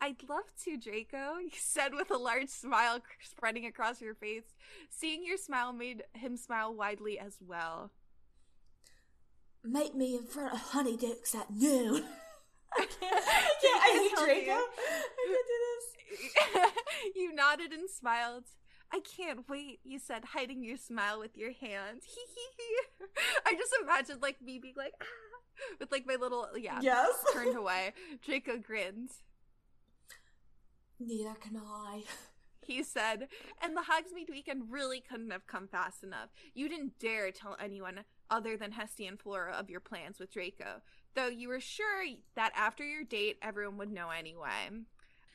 [0.00, 4.54] I'd love to, Draco, he said with a large smile spreading across your face.
[4.88, 7.90] Seeing your smile made him smile widely as well.
[9.62, 12.04] Make me in front of Honeydukes at noon.
[12.78, 13.24] I can't.
[13.26, 13.82] I can't.
[13.82, 14.52] I hate Draco.
[14.52, 14.68] I
[15.26, 15.46] can't
[16.54, 17.12] do this.
[17.16, 18.44] you nodded and smiled.
[18.92, 22.00] I can't wait, you said, hiding your smile with your hand.
[22.04, 23.06] Hee hee hee.
[23.46, 25.04] I just imagined like me being like, ah,
[25.78, 27.92] with like my little yeah, yes, turned away.
[28.24, 29.10] Draco grinned.
[31.00, 32.04] Neither can I.
[32.62, 33.28] He said,
[33.60, 36.28] and the Hogsmeade weekend really couldn't have come fast enough.
[36.54, 40.82] You didn't dare tell anyone other than Hestia and Flora of your plans with Draco,
[41.14, 42.04] though you were sure
[42.36, 44.68] that after your date, everyone would know anyway.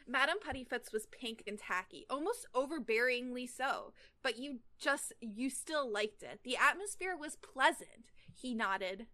[0.07, 6.21] Madame Puddifoot's was pink and tacky, almost overbearingly so, but you just, you still liked
[6.21, 6.41] it.
[6.43, 8.05] The atmosphere was pleasant.
[8.33, 9.07] He nodded.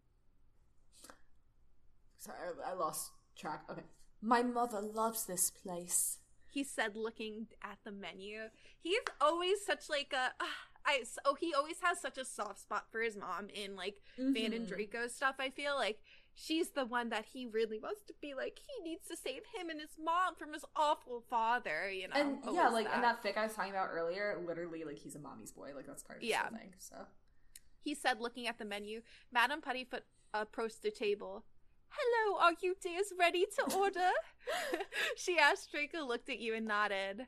[2.18, 3.64] Sorry, I, I lost track.
[3.70, 3.84] Okay.
[4.22, 6.20] My mother loves this place.
[6.52, 8.50] He said, looking at the menu.
[8.80, 10.34] He's always such like a.
[10.44, 10.48] Uh,
[10.86, 14.52] I oh he always has such a soft spot for his mom in like Van
[14.52, 14.68] and Mhm.
[14.68, 15.36] Draco stuff.
[15.40, 16.00] I feel like
[16.34, 18.58] she's the one that he really wants to be like.
[18.60, 21.90] He needs to save him and his mom from his awful father.
[21.92, 24.98] You know, And yeah, like and that fic I was talking about earlier, literally like
[24.98, 25.72] he's a mommy's boy.
[25.76, 26.50] Like that's part of his Yeah.
[26.50, 26.74] whole thing.
[26.80, 26.96] So
[27.84, 29.02] He said, looking at the menu.
[29.32, 31.46] Madame Puddifoot approached the table.
[31.94, 34.12] Hello, are you dears ready to order?
[35.16, 35.72] she asked.
[35.72, 37.28] Draco looked at you and nodded.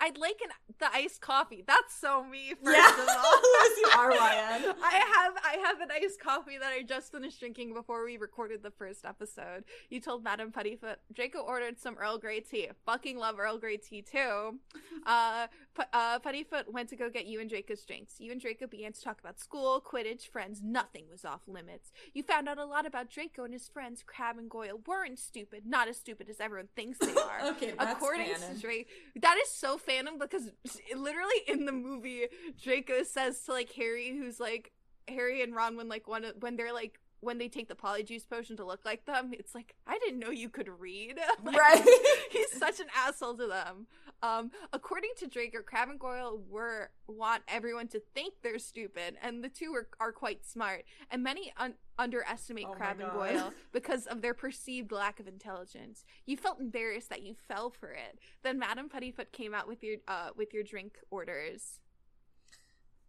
[0.00, 0.50] I'd like an
[0.80, 1.64] the iced coffee.
[1.66, 2.52] That's so me.
[2.62, 4.74] First yeah, of all, you are YN.
[4.82, 8.62] I have I have an iced coffee that I just finished drinking before we recorded
[8.62, 9.64] the first episode.
[9.88, 10.98] You told Madame Puddifoot.
[11.14, 12.68] Draco ordered some Earl Grey tea.
[12.86, 14.58] Fucking love Earl Grey tea too.
[15.06, 15.46] Uh,
[15.92, 18.14] uh, Puddifoot went to go get you and Draco's drinks.
[18.18, 20.60] You and Draco began to talk about school, Quidditch, friends.
[20.62, 21.90] Nothing was off limits.
[22.14, 24.02] You found out a lot about Draco and his friends.
[24.06, 25.64] Crabbe and Goyle weren't stupid.
[25.66, 27.40] Not as stupid as everyone thinks they are.
[27.50, 28.54] okay, that's According canon.
[28.54, 28.88] to Drake,
[29.20, 30.50] that is so phantom because
[30.94, 32.26] literally in the movie,
[32.62, 34.72] Draco says to like Harry, who's like
[35.08, 38.56] Harry and Ron when like one when they're like when they take the polyjuice potion
[38.56, 41.18] to look like them, it's like I didn't know you could read.
[41.44, 41.84] Like, right.
[42.30, 43.86] He's such an asshole to them.
[44.20, 49.44] Um, according to Draco, Crabbe and Goyle were want everyone to think they're stupid, and
[49.44, 50.84] the two are, are quite smart.
[51.10, 56.04] And many un- underestimate Oh Crabbe and Goyle because of their perceived lack of intelligence.
[56.26, 58.18] You felt embarrassed that you fell for it.
[58.42, 61.78] Then Madame Puddifoot came out with your uh with your drink orders.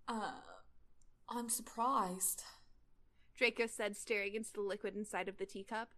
[0.08, 0.32] Uh,
[1.28, 2.44] I'm surprised
[3.36, 5.90] Draco said, staring into the liquid inside of the teacup.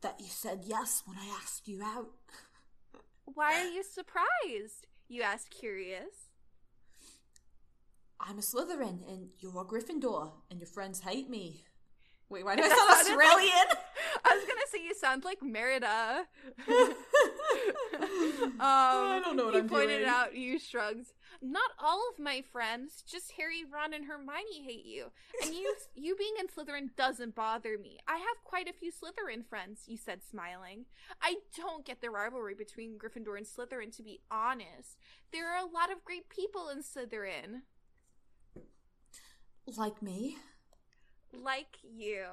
[0.00, 2.10] that you said yes when I asked you out.
[3.24, 4.86] Why are you surprised?
[5.08, 6.30] You asked, curious.
[8.20, 11.64] I'm a Slytherin and you're a Gryffindor and your friends hate me.
[12.28, 13.66] Wait, why do I sound Australian?
[14.24, 16.26] I was gonna say you sound like Merida.
[18.00, 20.08] um, I don't know what he I'm pointed doing.
[20.10, 20.34] out.
[20.36, 21.12] You shrugged.
[21.42, 25.06] Not all of my friends, just Harry, Ron, and Hermione hate you.
[25.42, 27.98] And you, you being in Slytherin doesn't bother me.
[28.08, 29.82] I have quite a few Slytherin friends.
[29.86, 30.86] You said, smiling.
[31.20, 33.94] I don't get the rivalry between Gryffindor and Slytherin.
[33.96, 34.96] To be honest,
[35.32, 37.62] there are a lot of great people in Slytherin,
[39.76, 40.36] Like me?
[41.32, 42.24] like you.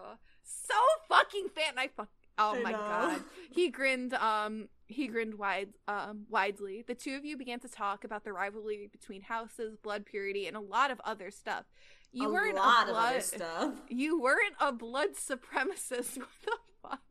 [0.43, 0.75] So
[1.09, 1.73] fucking fan.
[1.77, 2.09] I fuck.
[2.37, 2.77] Oh I my know.
[2.77, 3.21] god.
[3.51, 4.13] He grinned.
[4.13, 6.83] Um, he grinned wide, um, widely.
[6.85, 10.55] The two of you began to talk about the rivalry between houses, blood purity, and
[10.57, 11.65] a lot of other stuff.
[12.11, 13.09] You a weren't lot a of blood.
[13.11, 13.73] other stuff.
[13.89, 16.17] You weren't a blood supremacist.
[16.21, 17.01] What the fuck?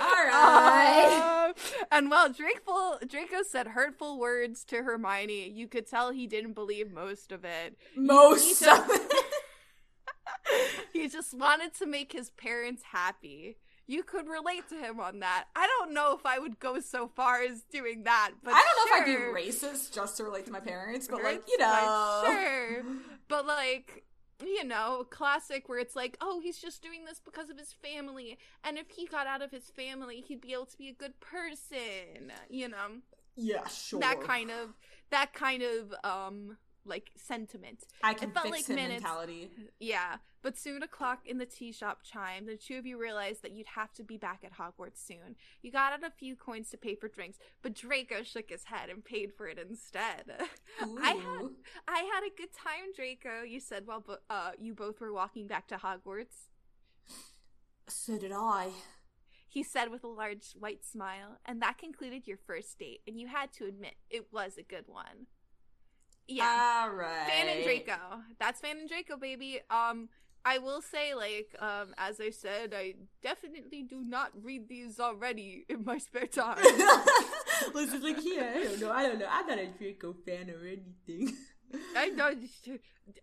[0.00, 1.46] All right.
[1.48, 1.54] Um,
[1.92, 6.90] and while Draco, Draco said hurtful words to Hermione, you could tell he didn't believe
[6.90, 7.76] most of it.
[7.96, 9.12] Most he of it.
[10.92, 13.56] he just wanted to make his parents happy.
[13.86, 15.44] You could relate to him on that.
[15.54, 18.90] I don't know if I would go so far as doing that, but I don't
[18.90, 22.22] know if I'd be racist just to relate to my parents, but like you know,
[22.24, 22.82] Like, sure.
[23.28, 24.04] But like,
[24.42, 28.38] you know, classic where it's like, oh, he's just doing this because of his family,
[28.62, 31.20] and if he got out of his family, he'd be able to be a good
[31.20, 32.32] person.
[32.48, 33.02] You know,
[33.36, 34.00] yeah, sure.
[34.00, 34.70] that kind of
[35.10, 37.84] that kind of um like sentiment.
[38.02, 39.50] I can felt fix like minutes- mentality.
[39.80, 42.46] Yeah, but soon a clock in the tea shop chimed.
[42.48, 45.36] The two of you realized that you'd have to be back at Hogwarts soon.
[45.62, 48.90] You got out a few coins to pay for drinks, but Draco shook his head
[48.90, 50.24] and paid for it instead.
[50.80, 51.48] I had
[51.88, 53.42] I had a good time, Draco.
[53.42, 56.48] You said while bo- uh you both were walking back to Hogwarts.
[57.88, 58.70] So did I.
[59.48, 63.02] He said with a large white smile, and that concluded your first date.
[63.06, 65.26] And you had to admit it was a good one.
[66.26, 66.84] Yeah.
[66.84, 67.28] All right.
[67.28, 67.98] Fanon Draco.
[68.38, 69.60] That's Fanon Draco, baby.
[69.70, 70.08] Um,
[70.44, 75.64] I will say, like, um, as I said, I definitely do not read these already
[75.68, 76.58] in my spare time.
[77.74, 78.90] Listen, like, yeah, I don't know.
[78.90, 79.28] I don't know.
[79.30, 81.36] I'm not a Draco fan or anything.
[81.96, 82.44] I don't.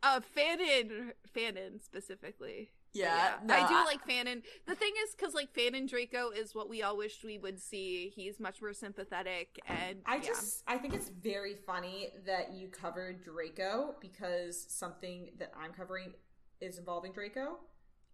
[0.03, 2.71] Uh, Fanon, Fanon specifically.
[2.93, 4.41] Yeah, But no, I do like Fanon.
[4.67, 8.11] The thing is, because like Fanon Draco is what we all wished we would see.
[8.13, 10.21] He's much more sympathetic, and I yeah.
[10.21, 16.13] just I think it's very funny that you covered Draco because something that I'm covering
[16.59, 17.59] is involving Draco.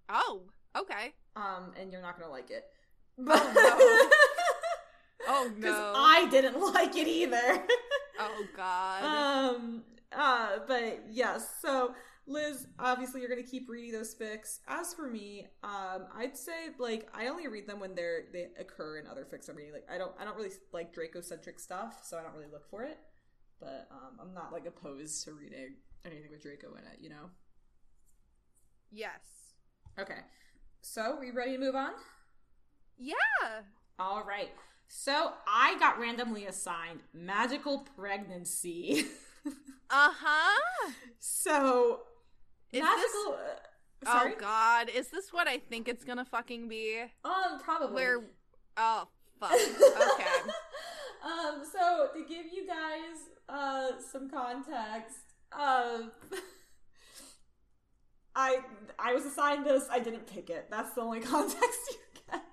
[0.10, 0.42] oh
[0.78, 1.14] okay.
[1.36, 2.66] Um, and you're not gonna like it.
[3.28, 4.10] Oh,
[5.30, 5.94] Oh Because no.
[5.96, 7.64] I didn't like it either.
[8.20, 9.04] Oh god.
[9.56, 9.84] um
[10.58, 11.94] uh but yes so
[12.30, 14.60] Liz, obviously you're gonna keep reading those fics.
[14.68, 18.98] As for me, um, I'd say like I only read them when they're they occur
[18.98, 19.72] in other fics I'm reading.
[19.72, 22.70] Like I don't I don't really like Draco centric stuff, so I don't really look
[22.70, 22.98] for it.
[23.62, 27.00] But um, I'm not like opposed to reading anything with Draco in it.
[27.00, 27.30] You know.
[28.92, 29.54] Yes.
[29.98, 30.20] Okay.
[30.82, 31.92] So, are you ready to move on?
[32.98, 33.16] Yeah.
[34.00, 34.52] All right.
[34.88, 39.06] So, I got randomly assigned magical pregnancy.
[39.90, 40.92] Uh huh.
[41.20, 42.02] so,
[42.72, 43.38] Is magical.
[44.06, 44.34] uh, sorry.
[44.36, 47.04] Oh God, is this what I think it's gonna fucking be?
[47.24, 47.96] Um, probably.
[47.96, 48.22] Where?
[48.76, 49.08] Oh
[49.40, 49.52] fuck.
[49.54, 50.26] Okay.
[51.26, 55.18] um, so to give you guys uh some context,
[55.54, 56.12] um
[58.36, 58.60] I
[59.00, 60.68] I was assigned this, I didn't pick it.
[60.70, 61.98] That's the only context you
[62.30, 62.44] get.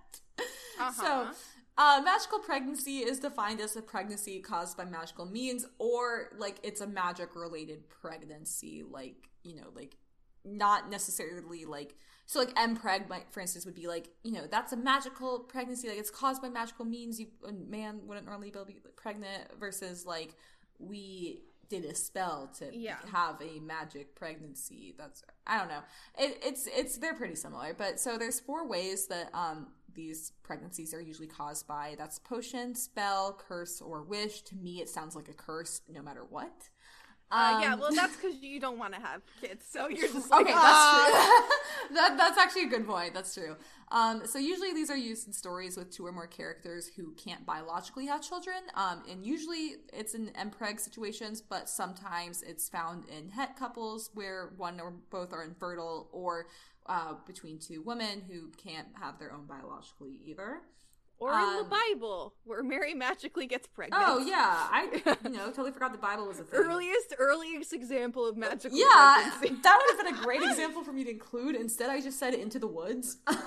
[0.81, 0.93] Uh-huh.
[1.33, 1.39] So
[1.77, 6.81] uh, magical pregnancy is defined as a pregnancy caused by magical means, or like it's
[6.81, 9.97] a magic related pregnancy, like you know, like
[10.47, 11.95] not necessarily like
[12.27, 15.97] so like mpreg for instance would be like you know that's a magical pregnancy like
[15.99, 20.35] it's caused by magical means you a man wouldn't normally be be pregnant versus like
[20.79, 22.97] we did a spell to Yeah.
[23.11, 25.81] have a magic pregnancy that's i don't know
[26.19, 30.93] it, it's it's they're pretty similar but so there's four ways that um these pregnancies
[30.95, 35.29] are usually caused by that's potion spell curse or wish to me it sounds like
[35.29, 36.69] a curse no matter what
[37.31, 37.73] Uh, yeah.
[37.75, 40.53] Um, Well, that's because you don't want to have kids, so you're just like, Okay,
[40.55, 41.54] "Ah." that's true.
[41.95, 43.15] That, that's actually a good point.
[43.15, 43.57] That's true.
[43.91, 47.45] Um, so usually these are used in stories with two or more characters who can't
[47.47, 48.57] biologically have children.
[48.75, 54.53] Um, and usually it's in mpreg situations, but sometimes it's found in het couples where
[54.57, 56.47] one or both are infertile, or
[56.87, 60.61] uh, between two women who can't have their own biologically either.
[61.25, 64.03] Or in the Um, Bible, where Mary magically gets pregnant.
[64.07, 66.61] Oh yeah, I you know totally forgot the Bible was a thing.
[66.61, 69.63] Earliest, earliest example of magical Yeah, pregnancy.
[69.63, 71.57] that would have been a great example for me to include.
[71.57, 73.17] Instead, I just said into the woods.
[73.27, 73.39] Good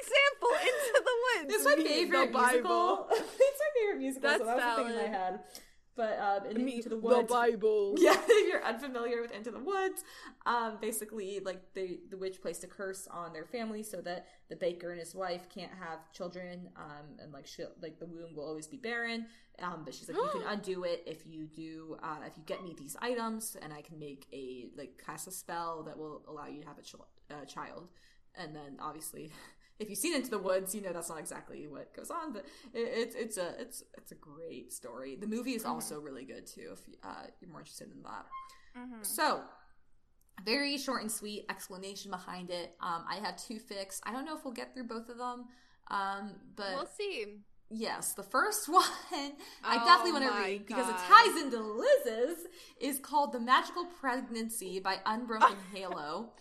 [0.00, 0.48] example.
[0.60, 1.54] Into the woods.
[1.54, 3.08] It's my favorite the musical.
[3.10, 5.32] it's my favorite musical, so That's that was the thing in my valid.
[5.32, 5.40] head.
[5.94, 7.94] But um, in, Into the Woods, the Bible.
[7.98, 10.04] yeah, if you're unfamiliar with Into the Woods,
[10.46, 14.56] um, basically, like the the witch placed a curse on their family so that the
[14.56, 18.46] baker and his wife can't have children, um, and like she like the womb will
[18.46, 19.26] always be barren.
[19.62, 22.64] Um, but she's like, you can undo it if you do, uh, if you get
[22.64, 26.46] me these items, and I can make a like cast a spell that will allow
[26.46, 27.88] you to have a chil- uh, child.
[28.34, 29.30] And then obviously,
[29.82, 32.46] if you've seen Into the Woods, you know that's not exactly what goes on, but
[32.72, 35.16] it, it's it's a it's it's a great story.
[35.16, 36.70] The movie is also really good too.
[36.72, 38.26] If uh, you're more interested in that.
[38.78, 39.04] Mhm.
[39.04, 39.42] So,
[40.44, 42.74] very short and sweet explanation behind it.
[42.80, 44.00] Um, I have two fics.
[44.04, 45.44] I don't know if we'll get through both of them,
[45.88, 47.42] um, but We'll see.
[47.70, 52.46] yes, the first one I Oh definitely want to read because it ties into Liz's.
[52.80, 56.32] Is called "The Magical Pregnancy" by Unbroken Halo.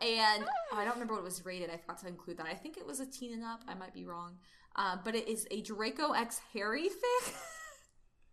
[0.00, 1.70] And oh, I don't remember what it was rated.
[1.70, 2.46] I forgot to include that.
[2.46, 3.62] I think it was a teen and up.
[3.66, 4.36] I might be wrong.
[4.76, 7.34] Uh, but it is a Draco X Harry fic.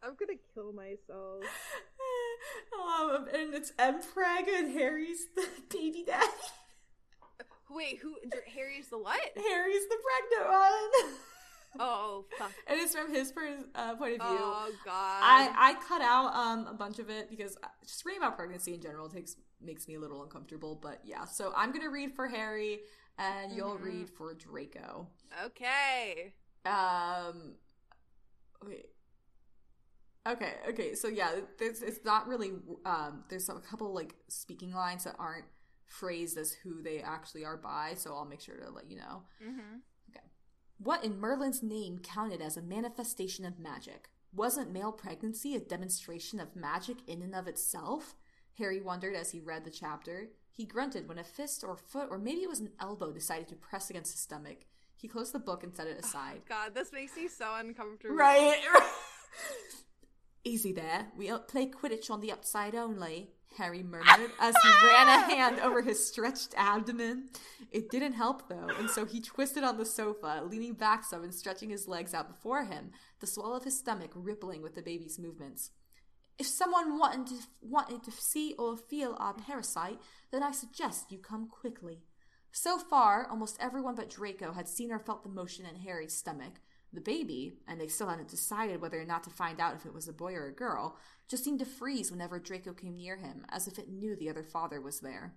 [0.03, 1.43] I'm gonna kill myself.
[3.01, 6.27] um, and it's Mpreg and Harry's the baby daddy.
[7.71, 8.15] Wait, who?
[8.53, 9.19] Harry's the what?
[9.35, 11.13] Harry's the pregnant one.
[11.77, 12.51] Oh fuck.
[12.67, 14.37] and it's from his per- uh, point of view.
[14.39, 14.93] Oh god.
[15.21, 18.75] I, I cut out um a bunch of it because uh, just reading about pregnancy
[18.75, 20.75] in general takes makes me a little uncomfortable.
[20.81, 22.81] But yeah, so I'm gonna read for Harry,
[23.17, 23.83] and you'll Mhm.
[23.83, 25.07] read for Draco.
[25.45, 26.33] okay.
[26.65, 27.55] Um,
[28.65, 28.87] wait.
[30.27, 30.95] Okay, okay.
[30.95, 32.53] So yeah, there's it's not really
[32.85, 33.23] um.
[33.29, 35.45] There's a couple like speaking lines that aren't
[35.85, 37.93] phrased as who they actually are by.
[37.95, 39.23] So I'll make sure to let you know.
[39.43, 39.77] Mm-hmm.
[40.77, 44.09] What in Merlin's name counted as a manifestation of magic?
[44.33, 48.13] Wasn't male pregnancy a demonstration of magic in and of itself?
[48.57, 50.29] Harry wondered as he read the chapter.
[50.51, 53.55] He grunted when a fist or foot, or maybe it was an elbow, decided to
[53.55, 54.59] press against his stomach.
[54.95, 56.41] He closed the book and set it aside.
[56.49, 58.15] God, this makes me so uncomfortable.
[58.15, 58.61] Right.
[60.45, 61.07] Easy there.
[61.17, 65.81] We play Quidditch on the upside only, Harry murmured as he ran a hand over
[65.81, 67.29] his stretched abdomen.
[67.71, 71.33] It didn't help, though, and so he twisted on the sofa, leaning back some and
[71.33, 75.19] stretching his legs out before him, the swell of his stomach rippling with the baby's
[75.19, 75.71] movements.
[76.37, 79.99] If someone wanted to, wanted to see or feel our parasite,
[80.31, 82.03] then I suggest you come quickly.
[82.51, 86.53] So far, almost everyone but Draco had seen or felt the motion in Harry's stomach.
[86.93, 89.93] The baby, and they still hadn't decided whether or not to find out if it
[89.93, 93.45] was a boy or a girl, just seemed to freeze whenever Draco came near him,
[93.49, 95.33] as if it knew the other father was there.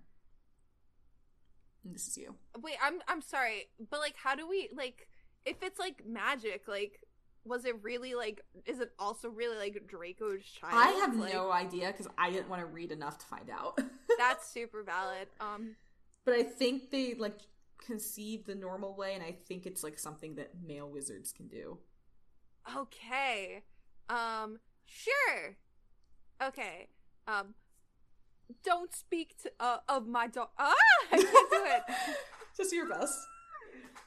[1.83, 2.35] And this is you.
[2.61, 5.07] Wait, I'm I'm sorry, but like, how do we like
[5.45, 6.67] if it's like magic?
[6.67, 7.01] Like,
[7.49, 8.41] was it really like?
[8.65, 10.73] Is it also really like Draco's child?
[10.75, 13.79] I have Like, no idea because I didn't want to read enough to find out.
[14.17, 15.27] That's super valid.
[15.41, 15.75] Um,
[16.25, 17.39] but I think they like
[17.85, 21.79] conceive the normal way, and I think it's like something that male wizards can do.
[22.77, 23.63] okay.
[24.09, 25.57] Um, sure.
[26.41, 26.87] Okay.
[27.27, 27.53] Um,
[28.63, 30.49] don't speak to uh, of my dog.
[30.57, 30.73] Ah,
[31.11, 31.83] I can't do it.
[32.57, 33.13] Just do your best.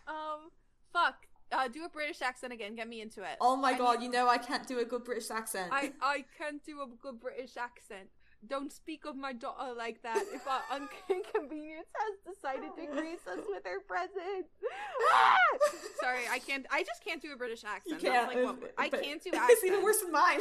[0.06, 0.50] Um,
[0.92, 1.26] fuck.
[1.52, 2.74] Uh, do a British accent again.
[2.74, 3.36] Get me into it.
[3.40, 5.70] Oh my I god, need- you know I can't do a good British accent.
[5.72, 8.08] I I can't do a good British accent.
[8.44, 10.20] Don't speak of my daughter like that.
[10.32, 10.62] If our
[11.10, 14.48] inconvenience has decided to grace us with her presence.
[15.12, 15.36] Ah!
[16.00, 16.66] Sorry, I can't.
[16.70, 18.02] I just can't do a British accent.
[18.02, 18.34] you can't.
[18.34, 19.48] Like what, I can't do accents.
[19.50, 20.40] It's even worse than mine.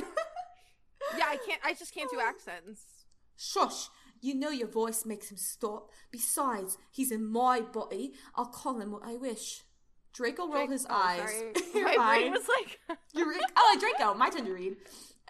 [1.17, 1.61] Yeah, I can't.
[1.63, 2.81] I just can't do accents.
[3.37, 3.89] Shush!
[4.19, 5.89] You know your voice makes him stop.
[6.11, 8.13] Besides, he's in my body.
[8.35, 9.61] I'll call him what I wish.
[10.13, 11.43] Draco rolled his oh, eyes.
[11.73, 12.79] My brain was like.
[13.57, 14.77] Oh, Draco, oh, my turn to read.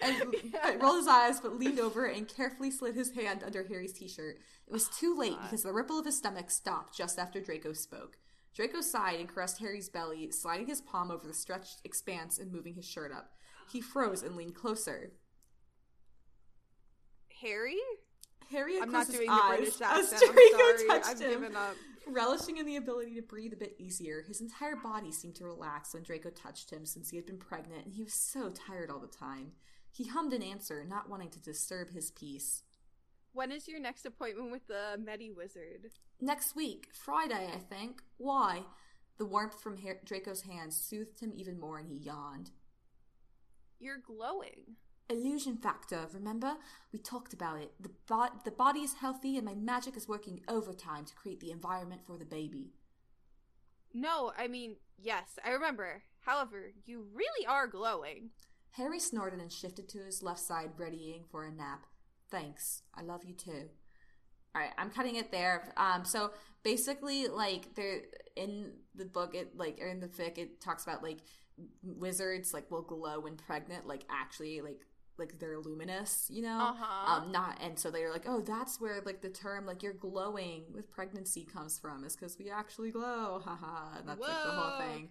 [0.02, 0.76] And Yeah.
[0.80, 4.38] rolled his eyes, but leaned over and carefully slid his hand under Harry's t-shirt.
[4.68, 7.74] It was oh, too late because the ripple of his stomach stopped just after Draco
[7.74, 8.18] spoke.
[8.56, 12.76] Draco sighed and caressed Harry's belly, sliding his palm over the stretched expanse and moving
[12.76, 13.32] his shirt up.
[13.72, 15.12] He froze and leaned closer.
[17.42, 17.80] Harry?
[18.52, 19.82] Harry had I'm not closed his doing the eyes British as
[20.14, 20.24] accent.
[20.28, 20.88] I'm Draco sorry.
[20.88, 21.30] touched I've him.
[21.30, 21.76] given up.
[22.08, 25.94] Relishing in the ability to breathe a bit easier, his entire body seemed to relax
[25.94, 29.00] when Draco touched him since he had been pregnant and he was so tired all
[29.00, 29.52] the time.
[29.92, 32.64] He hummed an answer, not wanting to disturb his peace.
[33.34, 35.92] When is your next appointment with the Medi Wizard?
[36.20, 38.02] Next week, Friday, I think.
[38.18, 38.64] Why?
[39.18, 42.50] The warmth from Har- Draco's hands soothed him even more and he yawned.
[43.80, 44.76] You're glowing.
[45.10, 46.54] Illusion factor, remember?
[46.94, 47.74] We talked about it.
[47.80, 51.52] The, bo- the body is healthy and my magic is working overtime to create the
[51.52, 52.72] environment for the baby.
[53.94, 56.04] No, I mean, yes, I remember.
[56.22, 58.30] However, you really are glowing.
[58.72, 61.86] Harry snorted and shifted to his left side, readying for a nap.
[62.30, 62.84] Thanks.
[62.96, 63.70] I love you too.
[64.56, 65.74] All right, I'm cutting it there.
[65.78, 66.32] Um, so
[66.64, 68.02] basically, like there
[68.36, 71.20] in the book, it like or in the fic, it talks about like
[71.84, 74.82] wizards like will glow when pregnant, like actually like
[75.22, 76.60] like they're luminous, you know.
[76.60, 77.14] Uh-huh.
[77.14, 80.64] Um, not and so they're like, oh, that's where like the term like you're glowing
[80.74, 84.00] with pregnancy comes from, is because we actually glow, haha.
[84.00, 85.10] and That's like the whole thing.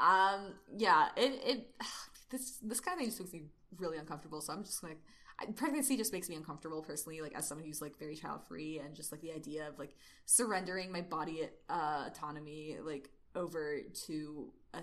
[0.00, 1.74] Um, yeah, it it
[2.30, 3.42] this this kind of thing just makes me
[3.78, 4.40] really uncomfortable.
[4.40, 4.98] So I'm just like,
[5.38, 7.20] I, pregnancy just makes me uncomfortable personally.
[7.20, 9.94] Like as someone who's like very child free and just like the idea of like
[10.24, 14.80] surrendering my body uh, autonomy like over to a,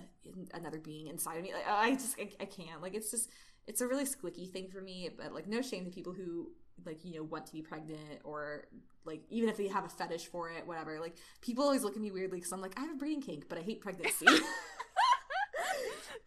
[0.54, 1.54] another being inside of me.
[1.54, 2.82] Like, I just I, I can't.
[2.82, 3.30] Like it's just
[3.70, 5.10] it's a really squicky thing for me.
[5.16, 6.52] But like no shame to people who
[6.86, 8.66] like you know want to be pregnant or
[9.06, 12.02] like even if they have a fetish for it whatever like people always look at
[12.02, 14.26] me weirdly because i'm like i have a breeding kink but i hate pregnancy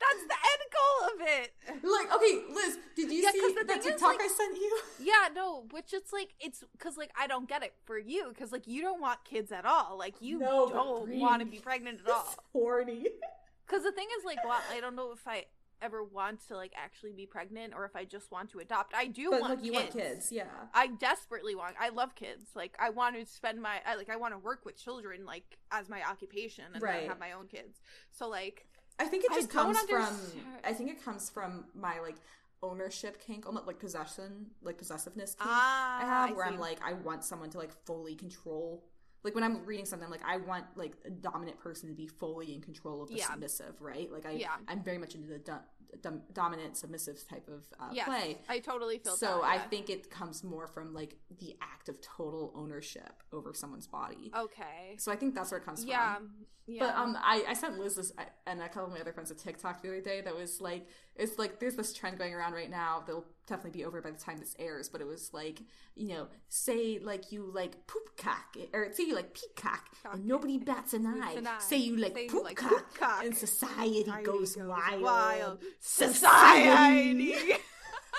[0.02, 1.52] That's the end goal of it.
[1.82, 5.28] like okay liz did you Yeah, see the that tiktok like- i sent you Yeah,
[5.34, 8.66] no, which it's like it's because like I don't get it for you because like
[8.66, 9.96] you don't want kids at all.
[9.98, 12.24] Like you No, don't want to be pregnant at all.
[12.26, 13.06] It's horny
[13.66, 15.46] Because the thing is, like, well, I don't know if I
[15.82, 18.94] ever want to like actually be pregnant or if I just want to adopt.
[18.94, 19.94] I do but want you kids.
[19.94, 21.74] want kids yeah I desperately want.
[21.80, 22.44] I love kids.
[22.54, 23.80] Like I want to spend my.
[23.86, 24.08] I like.
[24.10, 27.00] I want to work with children like as my occupation and Right.
[27.00, 27.80] then have my own kids.
[28.12, 28.66] So like,
[28.98, 30.06] I think it just don't comes from.
[30.64, 32.16] I think it comes from my like
[32.62, 35.50] ownership kink, almost like possession, like possessiveness kink.
[35.50, 36.54] ah, I have where see.
[36.54, 38.84] I'm like, I want someone to like fully control.
[39.24, 42.54] Like when I'm reading something, like I want like a dominant person to be fully
[42.54, 43.30] in control of the Yeah.
[43.30, 44.10] submissive, right?
[44.10, 44.48] Like I, Yeah.
[44.68, 45.60] I'm very much into the do-
[46.00, 48.38] dom- dominant submissive type of uh, yes, play.
[48.48, 49.44] I totally feel So that.
[49.44, 49.62] I yeah.
[49.68, 54.30] think it comes more from like the act of total ownership over someone's body.
[54.36, 54.96] okay.
[54.98, 56.16] So I think that's where it comes Yeah.
[56.16, 56.30] from.
[56.66, 56.86] Yeah.
[56.86, 58.12] But um, I, I sent Liz this
[58.46, 60.86] and a couple of my other friends a TikTok the other day that was like,
[61.16, 63.02] it's like there's this trend going around right now.
[63.04, 65.60] They'll definitely be over by the time this airs, but it was like,
[65.94, 70.14] you know, say like you like poop cock, or say you like peacock, Cock.
[70.14, 71.32] and nobody bats an eye.
[71.36, 71.58] an eye.
[71.58, 73.24] Say you like Say you poop like cock, poop cock.
[73.24, 75.02] and society Society goes, goes wild.
[75.02, 75.58] wild.
[75.80, 77.32] Society.
[77.34, 77.62] Society.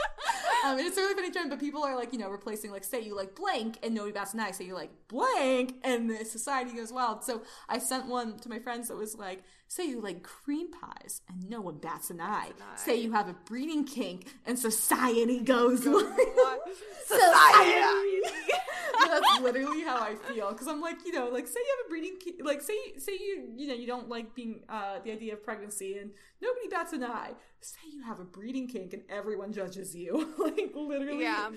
[0.65, 3.01] um, it's a really funny trend, but people are like, you know, replacing like, say
[3.01, 4.51] you like blank, and nobody bats an eye.
[4.51, 7.23] Say you like blank, and the society goes wild.
[7.23, 11.21] So I sent one to my friends that was like, say you like cream pies,
[11.29, 12.47] and no one bats an eye.
[12.47, 12.77] an eye.
[12.77, 16.13] Say you have a breeding kink, and society goes wild.
[17.05, 18.21] Society.
[19.21, 21.89] That's literally how I feel because I'm like, you know, like say you have a
[21.89, 25.33] breeding, kink, like say say you you know you don't like being uh the idea
[25.33, 26.11] of pregnancy and
[26.41, 27.31] nobody bats an eye.
[27.61, 31.23] Say you have a breeding kink and everyone judges you, like literally.
[31.23, 31.49] Yeah.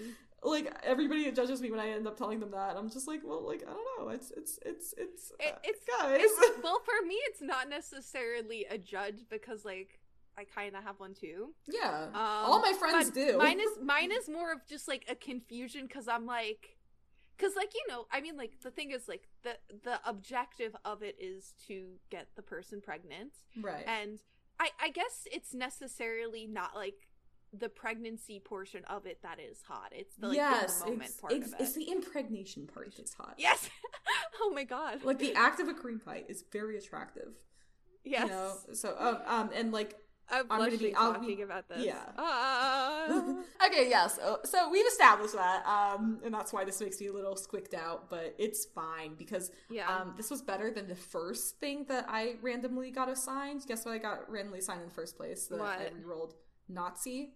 [0.42, 2.76] Like everybody judges me when I end up telling them that.
[2.76, 4.08] I'm just like, well, like I don't know.
[4.10, 6.20] It's it's it's it's It- uh, it's guys.
[6.20, 9.98] It's, well, for me, it's not necessarily a judge because, like,
[10.38, 11.54] I kind of have one too.
[11.66, 13.38] Yeah, Um, all my friends do.
[13.38, 16.75] Mine is mine is more of just like a confusion because I'm like,
[17.36, 21.02] because like you know, I mean, like the thing is like the the objective of
[21.02, 23.84] it is to get the person pregnant, right.
[23.86, 24.20] and
[24.58, 27.08] I I guess it's necessarily not like
[27.52, 29.92] the pregnancy portion of it that is hot.
[29.92, 31.62] It's the like yes, the moment it's, part it's, of it.
[31.62, 33.34] it's the impregnation part that's hot.
[33.38, 33.68] yes.
[34.40, 35.04] oh my god.
[35.04, 37.34] Like the act of a cream pie is very attractive.
[38.04, 38.22] yes.
[38.22, 39.96] You know, so um, um and like
[40.30, 41.84] I'm I'm gonna be- talking be- about this.
[41.84, 41.98] yeah.
[42.18, 43.34] Ah.
[43.66, 47.12] okay, yeah, so, so we've established that, um, and that's why this makes me a
[47.12, 49.88] little squicked out, but it's fine because Yeah.
[49.88, 53.62] um, this was better than the first thing that I randomly got assigned.
[53.68, 55.46] Guess what I got randomly assigned in the first place?
[55.46, 56.02] That I What?
[56.04, 56.32] rerolled
[56.68, 57.32] Nazi.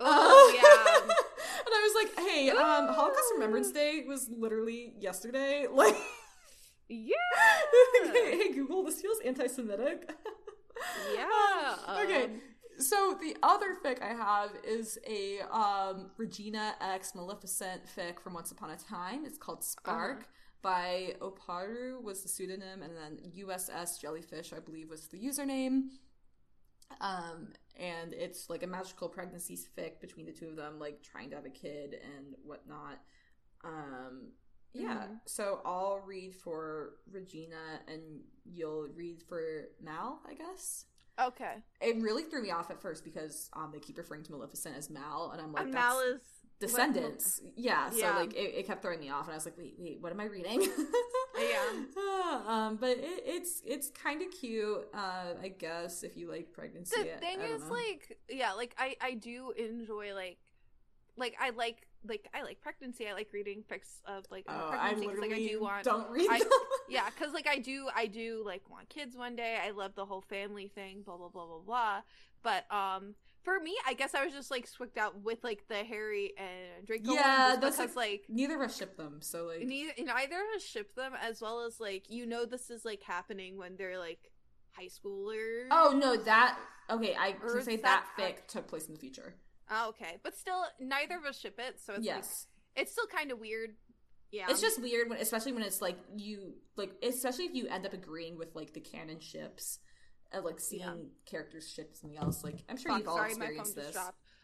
[0.00, 1.02] oh yeah.
[1.66, 5.66] and I was like, hey, um, Holocaust Remembrance Day was literally yesterday.
[5.72, 5.96] Like,
[6.90, 7.14] Yeah.
[8.12, 10.10] hey, hey, Google, this feels anti-Semitic.
[11.14, 12.30] Yeah, Um, okay.
[12.78, 18.52] So the other fic I have is a um, Regina X Maleficent fic from Once
[18.52, 19.24] Upon a Time.
[19.24, 20.24] It's called Spark Uh-huh.
[20.62, 25.88] by Oparu was the pseudonym, and then USS Jellyfish I believe was the username.
[27.00, 31.30] Um, and it's like a magical pregnancy fic between the two of them, like trying
[31.30, 33.00] to have a kid and whatnot.
[33.64, 34.32] Um,
[34.72, 35.06] yeah.
[35.08, 35.20] Mhm.
[35.26, 40.86] So I'll read for Regina, and you'll read for Mal, I guess
[41.20, 41.62] Okay.
[41.80, 44.88] it really threw me off at first because um they keep referring to Maleficent as
[44.90, 46.20] Mal, and I'm like, and that's Mal is
[46.60, 47.40] descendants.
[47.56, 48.16] yeah, so Yeah.
[48.16, 50.20] like it, it kept throwing me off, and I was like, wait, wait, what am
[50.20, 50.68] I reading?
[51.38, 51.84] Yeah.
[52.48, 57.00] um, but it, it's it's kind of cute, uh, I guess, if you like pregnancy.
[57.00, 57.70] the I- thing is know.
[57.74, 60.38] like yeah like i i do enjoy like
[61.16, 65.06] like i like like i like pregnancy i like reading fics of like oh, pregnancy
[65.06, 66.48] 'cause, like i do want don't read I- them.
[66.88, 70.04] yeah because like i do i do like want kids one day i love the
[70.06, 72.00] whole family thing blah blah blah blah blah
[72.42, 75.76] but um for me i guess i was just like swicked out with like the
[75.84, 79.92] harry and draco Yeah, that's, because like Neither of us ship them, so like neither,
[79.98, 83.56] neither of us ship them as well as like you know this is like happening
[83.56, 84.30] when they're like
[84.72, 86.58] high schoolers Oh no, that
[86.90, 87.16] okay.
[87.18, 89.34] I can say that that fic took place in the future.
[89.70, 92.46] Oh, okay, but still, neither of us ship it, so it's like yes,
[92.76, 93.70] it's still kind of weird.
[94.30, 97.86] Yeah, it's just weird when, especially when it's like you like, especially if you end
[97.86, 99.78] up agreeing with like the canon ships,
[100.34, 100.94] uh, like seeing Yeah.
[101.26, 102.44] characters ship something else.
[102.44, 103.94] Like I'm sure Fuck, you've all sorry, experienced this.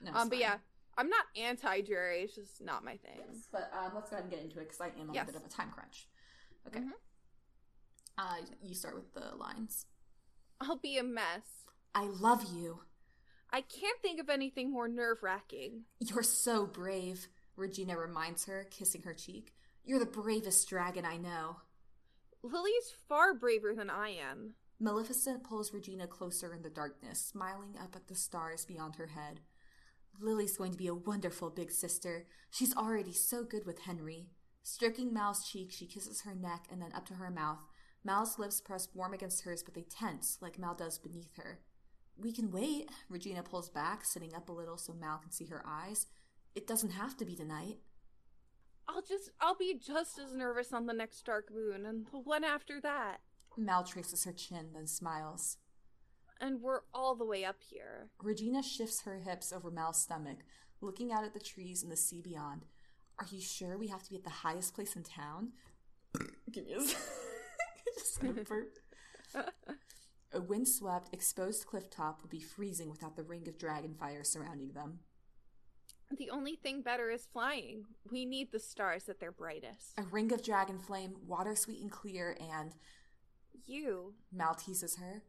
[0.03, 0.41] No, Um, but fine.
[0.41, 0.57] yeah,
[0.97, 2.23] I'm not anti Drarry.
[2.23, 3.17] It's just not my thing.
[3.19, 5.25] Yes, but um, let's go ahead and get into it because I am on Yes.
[5.29, 6.09] a bit of a time crunch.
[6.67, 6.91] Okay, Mhm.
[8.19, 9.87] uh, you start with the lines.
[10.61, 11.67] I'll be a mess.
[11.95, 12.81] I love you.
[13.55, 15.85] I can't think of anything more nerve wracking.
[16.01, 17.29] You're so brave.
[17.55, 19.55] Regina reminds her, kissing her cheek.
[19.85, 21.59] You're the bravest dragon I know.
[22.43, 24.55] Lily's far braver than I am.
[24.81, 29.39] Maleficent pulls Regina closer in the darkness, smiling up at the stars beyond her head.
[30.21, 32.27] Lily's going to be a wonderful big sister.
[32.51, 34.31] She's already so good with Henry.
[34.65, 37.61] Stroking Mal's cheek, she kisses her neck and then up to her mouth.
[38.03, 41.61] Mal's lips press warm against hers, but they tense, like Mal does beneath her.
[42.17, 42.89] We can wait.
[43.09, 46.07] Regina pulls back, sitting up a little so Mal can see her eyes.
[46.55, 47.79] It doesn't have to be tonight.
[48.87, 52.45] I'll just, I'll be just as nervous on the next dark moon and the one
[52.45, 53.21] after that.
[53.57, 55.59] Mal traces her chin, then smiles.
[56.41, 58.11] And we're all the way up here.
[58.23, 60.39] Regina shifts her hips over Mal's stomach,
[60.81, 62.67] looking out at the trees and the sea beyond.
[63.19, 65.53] Are you sure we have to be at the highest place in town?
[66.53, 67.03] Give me a second.
[67.97, 68.79] Just gonna burp.
[70.35, 74.73] A windswept, exposed cliff top would be freezing without the ring of dragon fire surrounding
[74.73, 74.99] them.
[76.19, 77.85] The only thing better is flying.
[78.11, 79.93] We need the stars at their brightest.
[79.97, 82.75] A ring of dragon flame, water sweet and clear, and
[83.65, 85.23] You, Mal teases her.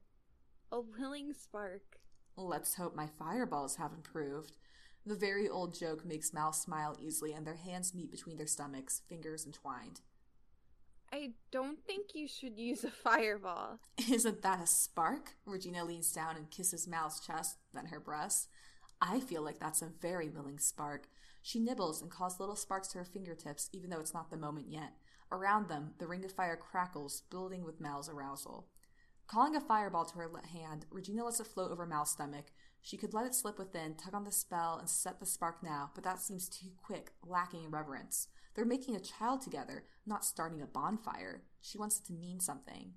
[0.72, 2.00] a willing spark.
[2.36, 4.58] Let's hope my fireballs have improved.
[5.06, 9.02] The very old joke makes Mal smile easily, and their hands meet between their stomachs,
[9.08, 10.02] fingers entwined.
[11.12, 13.80] I don't think you should use a fireball.
[14.12, 15.36] Isn't that a spark?
[15.46, 18.50] Regina leans down and kisses Mal's chest, then her breast.
[19.02, 21.08] I feel like that's a very willing spark.
[21.42, 24.68] She nibbles and calls little sparks to her fingertips, even though it's not the moment
[24.70, 24.94] yet.
[25.32, 28.68] Around them, the ring of fire crackles, building with Mal's arousal.
[29.28, 32.46] Calling a fireball to her hand, Regina lets it float over Mal's stomach.
[32.82, 35.90] She could let it slip within, tug on the spell, and set the spark now,
[35.96, 38.28] but that seems too quick, lacking in reverence.
[38.56, 41.44] They're making a child together, not starting a bonfire.
[41.62, 42.94] She wants it to mean something.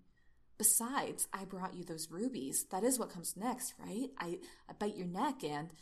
[0.56, 2.64] Besides, I brought you those rubies.
[2.70, 4.08] That is what comes next, right?
[4.18, 4.38] I,
[4.68, 5.72] I bite your neck and.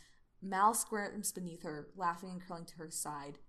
[0.41, 3.39] Mal squirms beneath her, laughing and curling to her side.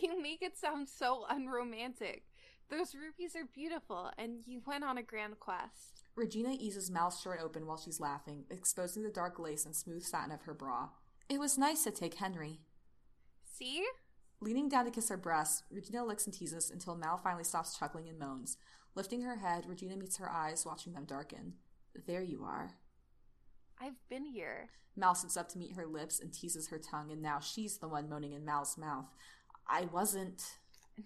[0.00, 2.24] You make it sound so unromantic.
[2.70, 6.04] Those rubies are beautiful, and you went on a grand quest.
[6.16, 10.32] Regina eases Mal's shirt open while she's laughing, exposing the dark lace and smooth satin
[10.32, 10.88] of her bra.
[11.28, 12.60] It was nice to take Henry.
[13.44, 13.84] See?
[14.42, 18.08] Leaning down to kiss her breast, Regina licks and teases until Mal finally stops chuckling
[18.08, 18.56] and moans.
[18.96, 21.52] Lifting her head, Regina meets her eyes, watching them darken.
[22.08, 22.72] There you are.
[23.80, 24.70] I've been here.
[24.96, 27.86] Mal sits up to meet her lips and teases her tongue, and now she's the
[27.86, 29.14] one moaning in Mal's mouth.
[29.68, 30.42] I wasn't.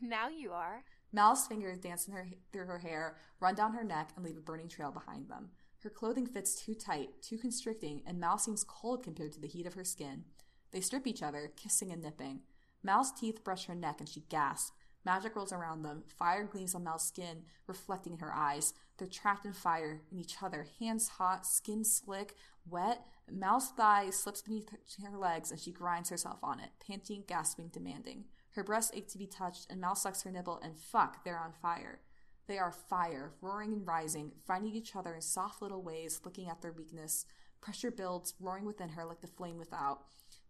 [0.00, 0.84] Now you are.
[1.12, 4.40] Mal's fingers dance in her, through her hair, run down her neck, and leave a
[4.40, 5.50] burning trail behind them.
[5.82, 9.66] Her clothing fits too tight, too constricting, and Mal seems cold compared to the heat
[9.66, 10.24] of her skin.
[10.72, 12.40] They strip each other, kissing and nipping.
[12.86, 14.72] Mal's teeth brush her neck, and she gasps.
[15.04, 16.04] Magic rolls around them.
[16.18, 18.74] Fire gleams on Mal's skin, reflecting in her eyes.
[18.96, 22.34] They're trapped in fire, in each other, hands hot, skin slick,
[22.68, 23.04] wet.
[23.30, 24.70] Mal's thigh slips beneath
[25.04, 28.24] her legs, and she grinds herself on it, panting, gasping, demanding.
[28.50, 31.52] Her breasts ache to be touched, and Mal sucks her nipple, and fuck, they're on
[31.52, 32.00] fire.
[32.46, 36.62] They are fire, roaring and rising, finding each other in soft little ways, looking at
[36.62, 37.26] their weakness.
[37.60, 40.04] Pressure builds, roaring within her like the flame without.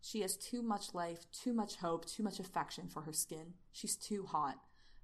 [0.06, 3.54] She has too much life, too much hope, too much affection for her skin.
[3.72, 4.60] She's too hot.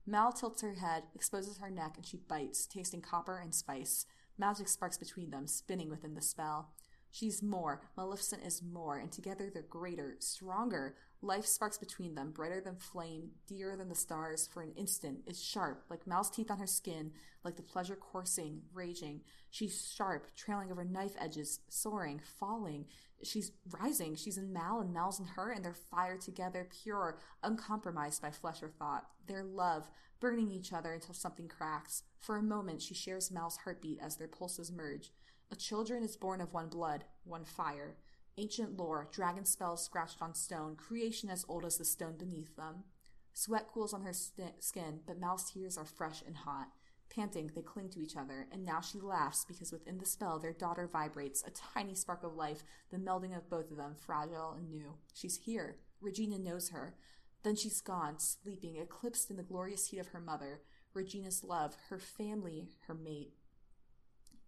[0.07, 4.07] Mal tilts her head, exposes her neck, and she bites, tasting copper and spice.
[4.38, 6.70] Magic sparks between them, spinning within the spell.
[7.11, 10.94] She's more, Maleficent is more, and together they're greater, stronger.
[11.25, 14.49] Life sparks between them, brighter than flame, dearer than the stars.
[14.53, 17.12] For an instant, it's sharp, like Mal's teeth on her skin,
[17.45, 19.20] like the pleasure coursing, raging.
[19.49, 22.87] She's sharp, trailing over knife edges, soaring, falling.
[23.23, 24.16] She's rising.
[24.16, 28.61] She's in Mal, and Mal's in her, and they're fire together, pure, uncompromised by flesh
[28.61, 29.07] or thought.
[29.29, 32.03] Their love, burning each other until something cracks.
[32.18, 35.12] For a moment, she shares Mal's heartbeat as their pulses merge.
[35.53, 37.95] A children is born of one blood, one fire.
[38.39, 42.85] Ancient lore, dragon spells scratched on stone, creation as old as the stone beneath them.
[43.35, 46.68] Sweat cools on her st- skin, but Mal's tears are fresh and hot.
[47.14, 50.55] Panting, they cling to each other, and now she laughs because within the spell their
[50.55, 54.70] daughter vibrates, a tiny spark of life, the melding of both of them, fragile and
[54.70, 54.95] new.
[55.12, 55.76] She's here.
[56.01, 56.95] Regina knows her.
[57.43, 60.62] Then she's gone, sleeping, eclipsed in the glorious heat of her mother,
[60.95, 63.35] Regina's love, her family, her mate.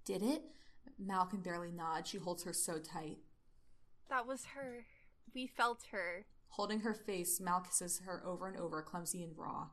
[0.05, 0.43] Did it?
[0.99, 2.07] Mal can barely nod.
[2.07, 3.19] She holds her so tight.
[4.09, 4.87] That was her.
[5.35, 6.27] We felt her.
[6.51, 9.69] Holding her face, Mal kisses her over and over, clumsy and raw.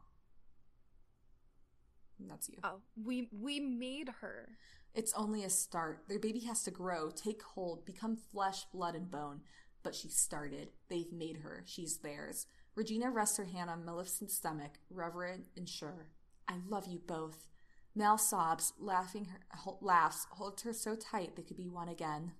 [2.20, 2.58] And that's you.
[2.64, 4.58] Oh, we we made her.
[4.94, 6.04] It's only a start.
[6.08, 9.42] Their baby has to grow, take hold, become flesh, blood, and bone.
[9.84, 10.70] But she started.
[10.90, 11.64] They've made her.
[11.66, 12.46] She's theirs.
[12.76, 16.08] Regina rests her hand on Maleficent's stomach, reverent and sure.
[16.48, 17.48] I love you both.
[17.96, 22.34] Mal sobs, laughing her ho- laughs, holds her so tight they could be one again.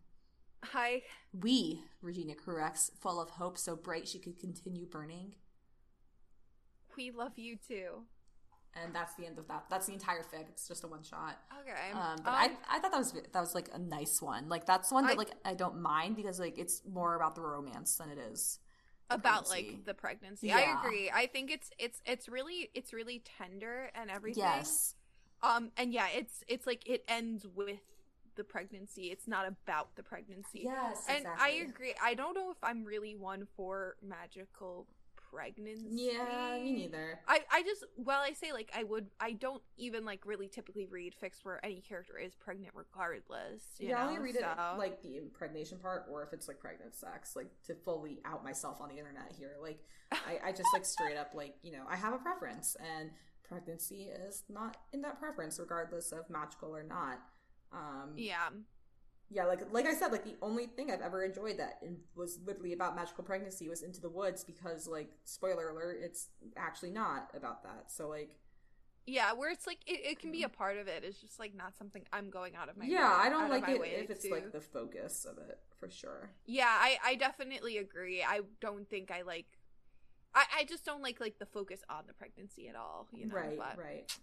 [0.74, 1.02] I
[1.34, 5.36] We, Regina corrects, full of hope so bright she could continue burning.
[6.98, 8.04] we love you too.
[8.74, 9.66] And that's the end of that.
[9.70, 10.48] That's the entire fic.
[10.50, 11.38] It's just a one shot.
[11.62, 11.92] Okay.
[11.94, 14.48] Um, but I, I thought that was that was like a nice one.
[14.48, 17.42] Like that's one that I- like I don't mind because like it's more about the
[17.42, 18.60] romance than it is
[19.10, 19.72] about pregnancy.
[19.76, 20.48] like the pregnancy.
[20.48, 20.58] Yeah.
[20.58, 21.12] I agree.
[21.14, 24.44] I think it's it's it's really it's really tender and everything.
[24.44, 24.96] yes,
[25.44, 27.80] Um and yeah, it's it's like it ends with
[28.42, 29.12] the pregnancy.
[29.12, 30.62] It's not about the pregnancy.
[30.64, 31.94] yes, And I agree.
[32.02, 34.88] I don't know if I'm really one for magical
[35.32, 36.12] pregnancy.
[36.12, 37.20] Yeah, me neither.
[37.28, 40.88] I, I just well I say like I would I don't even like really typically
[40.88, 43.62] read fics where any character is pregnant regardless.
[43.80, 44.10] You yeah, I know?
[44.10, 44.46] only read it
[44.78, 48.82] like the impregnation part, or if it's like pregnant sex, like to fully out myself
[48.82, 49.54] on the internet here.
[49.62, 49.80] Like,
[50.12, 53.12] I, I just like straight up like you know I have a preference, and
[53.48, 57.20] pregnancy is not in that preference, regardless of magical or not.
[57.74, 58.50] Um, yeah.
[59.30, 61.82] yeah, like like I said, like the only thing I've ever enjoyed that
[62.16, 66.92] was literally about magical pregnancy was Into the Woods because like spoiler alert, it's actually
[66.92, 67.86] not about that.
[67.92, 68.36] So like
[69.06, 71.04] Yeah, where it's like it, it can be a part of it.
[71.06, 73.68] It's just like not something I'm going out of my yeah, way- I don't like
[73.70, 76.30] it if it's to- like the focus of it for sure.
[76.46, 78.22] Yeah, I I definitely agree.
[78.24, 79.48] I don't think I like
[80.36, 83.36] I I just don't like like the focus on the pregnancy at all, you know.
[83.36, 84.14] right, but right.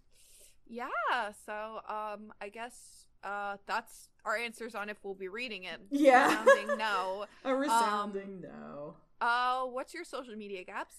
[0.67, 5.81] yeah, so um I guess uh that's our answers on if we'll be reading it.
[5.91, 6.29] Yeah.
[6.45, 7.27] Resounding no.
[7.45, 8.95] A resounding no.
[9.21, 10.95] Uh what's your social media Gabs?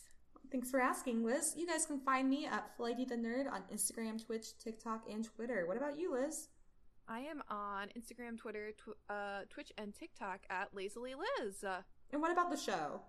[0.52, 1.54] Thanks for asking, Liz.
[1.56, 5.66] You guys can find me at Flighty the Nerd on Instagram, Twitch, TikTok, and Twitter.
[5.68, 6.48] What about you, Liz?
[7.08, 11.64] I am on Instagram, Twitter, tw- uh, Twitch, and TikTok at Lazily Liz.
[12.12, 13.02] And what about the show?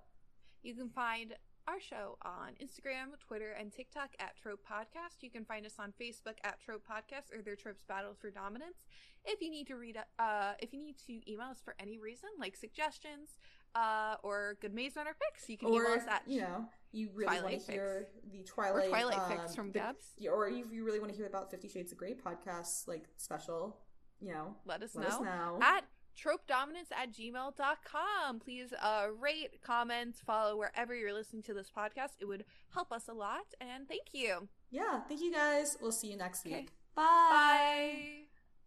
[0.63, 1.35] You can find
[1.71, 5.23] our show on Instagram, Twitter, and TikTok at Trope Podcast.
[5.23, 8.85] You can find us on Facebook at Trope Podcast or their Tropes Battles for Dominance.
[9.25, 12.29] If you need to read, uh, if you need to email us for any reason,
[12.41, 13.29] like suggestions,
[13.77, 17.09] uh, or good Maze Runner picks, you can or email us at you know you
[17.15, 20.07] really want to hear the or Twilight Twilight um, picks from Gabs.
[20.29, 23.77] or if you really want to hear about Fifty Shades of Grey podcast like special,
[24.21, 25.15] you know, Let us let know.
[25.17, 25.59] us know.
[25.63, 25.85] at
[26.23, 28.41] tropedominance at gmail.com.
[28.41, 32.11] Please uh, rate, comment, follow wherever you're listening to this podcast.
[32.21, 32.45] It would
[32.75, 33.47] help us a lot.
[33.61, 34.49] And thank you.
[34.71, 35.77] yeah, thank you guys.
[35.81, 36.57] We'll see you next Okay.
[36.61, 36.69] week.
[36.95, 38.20] Bye.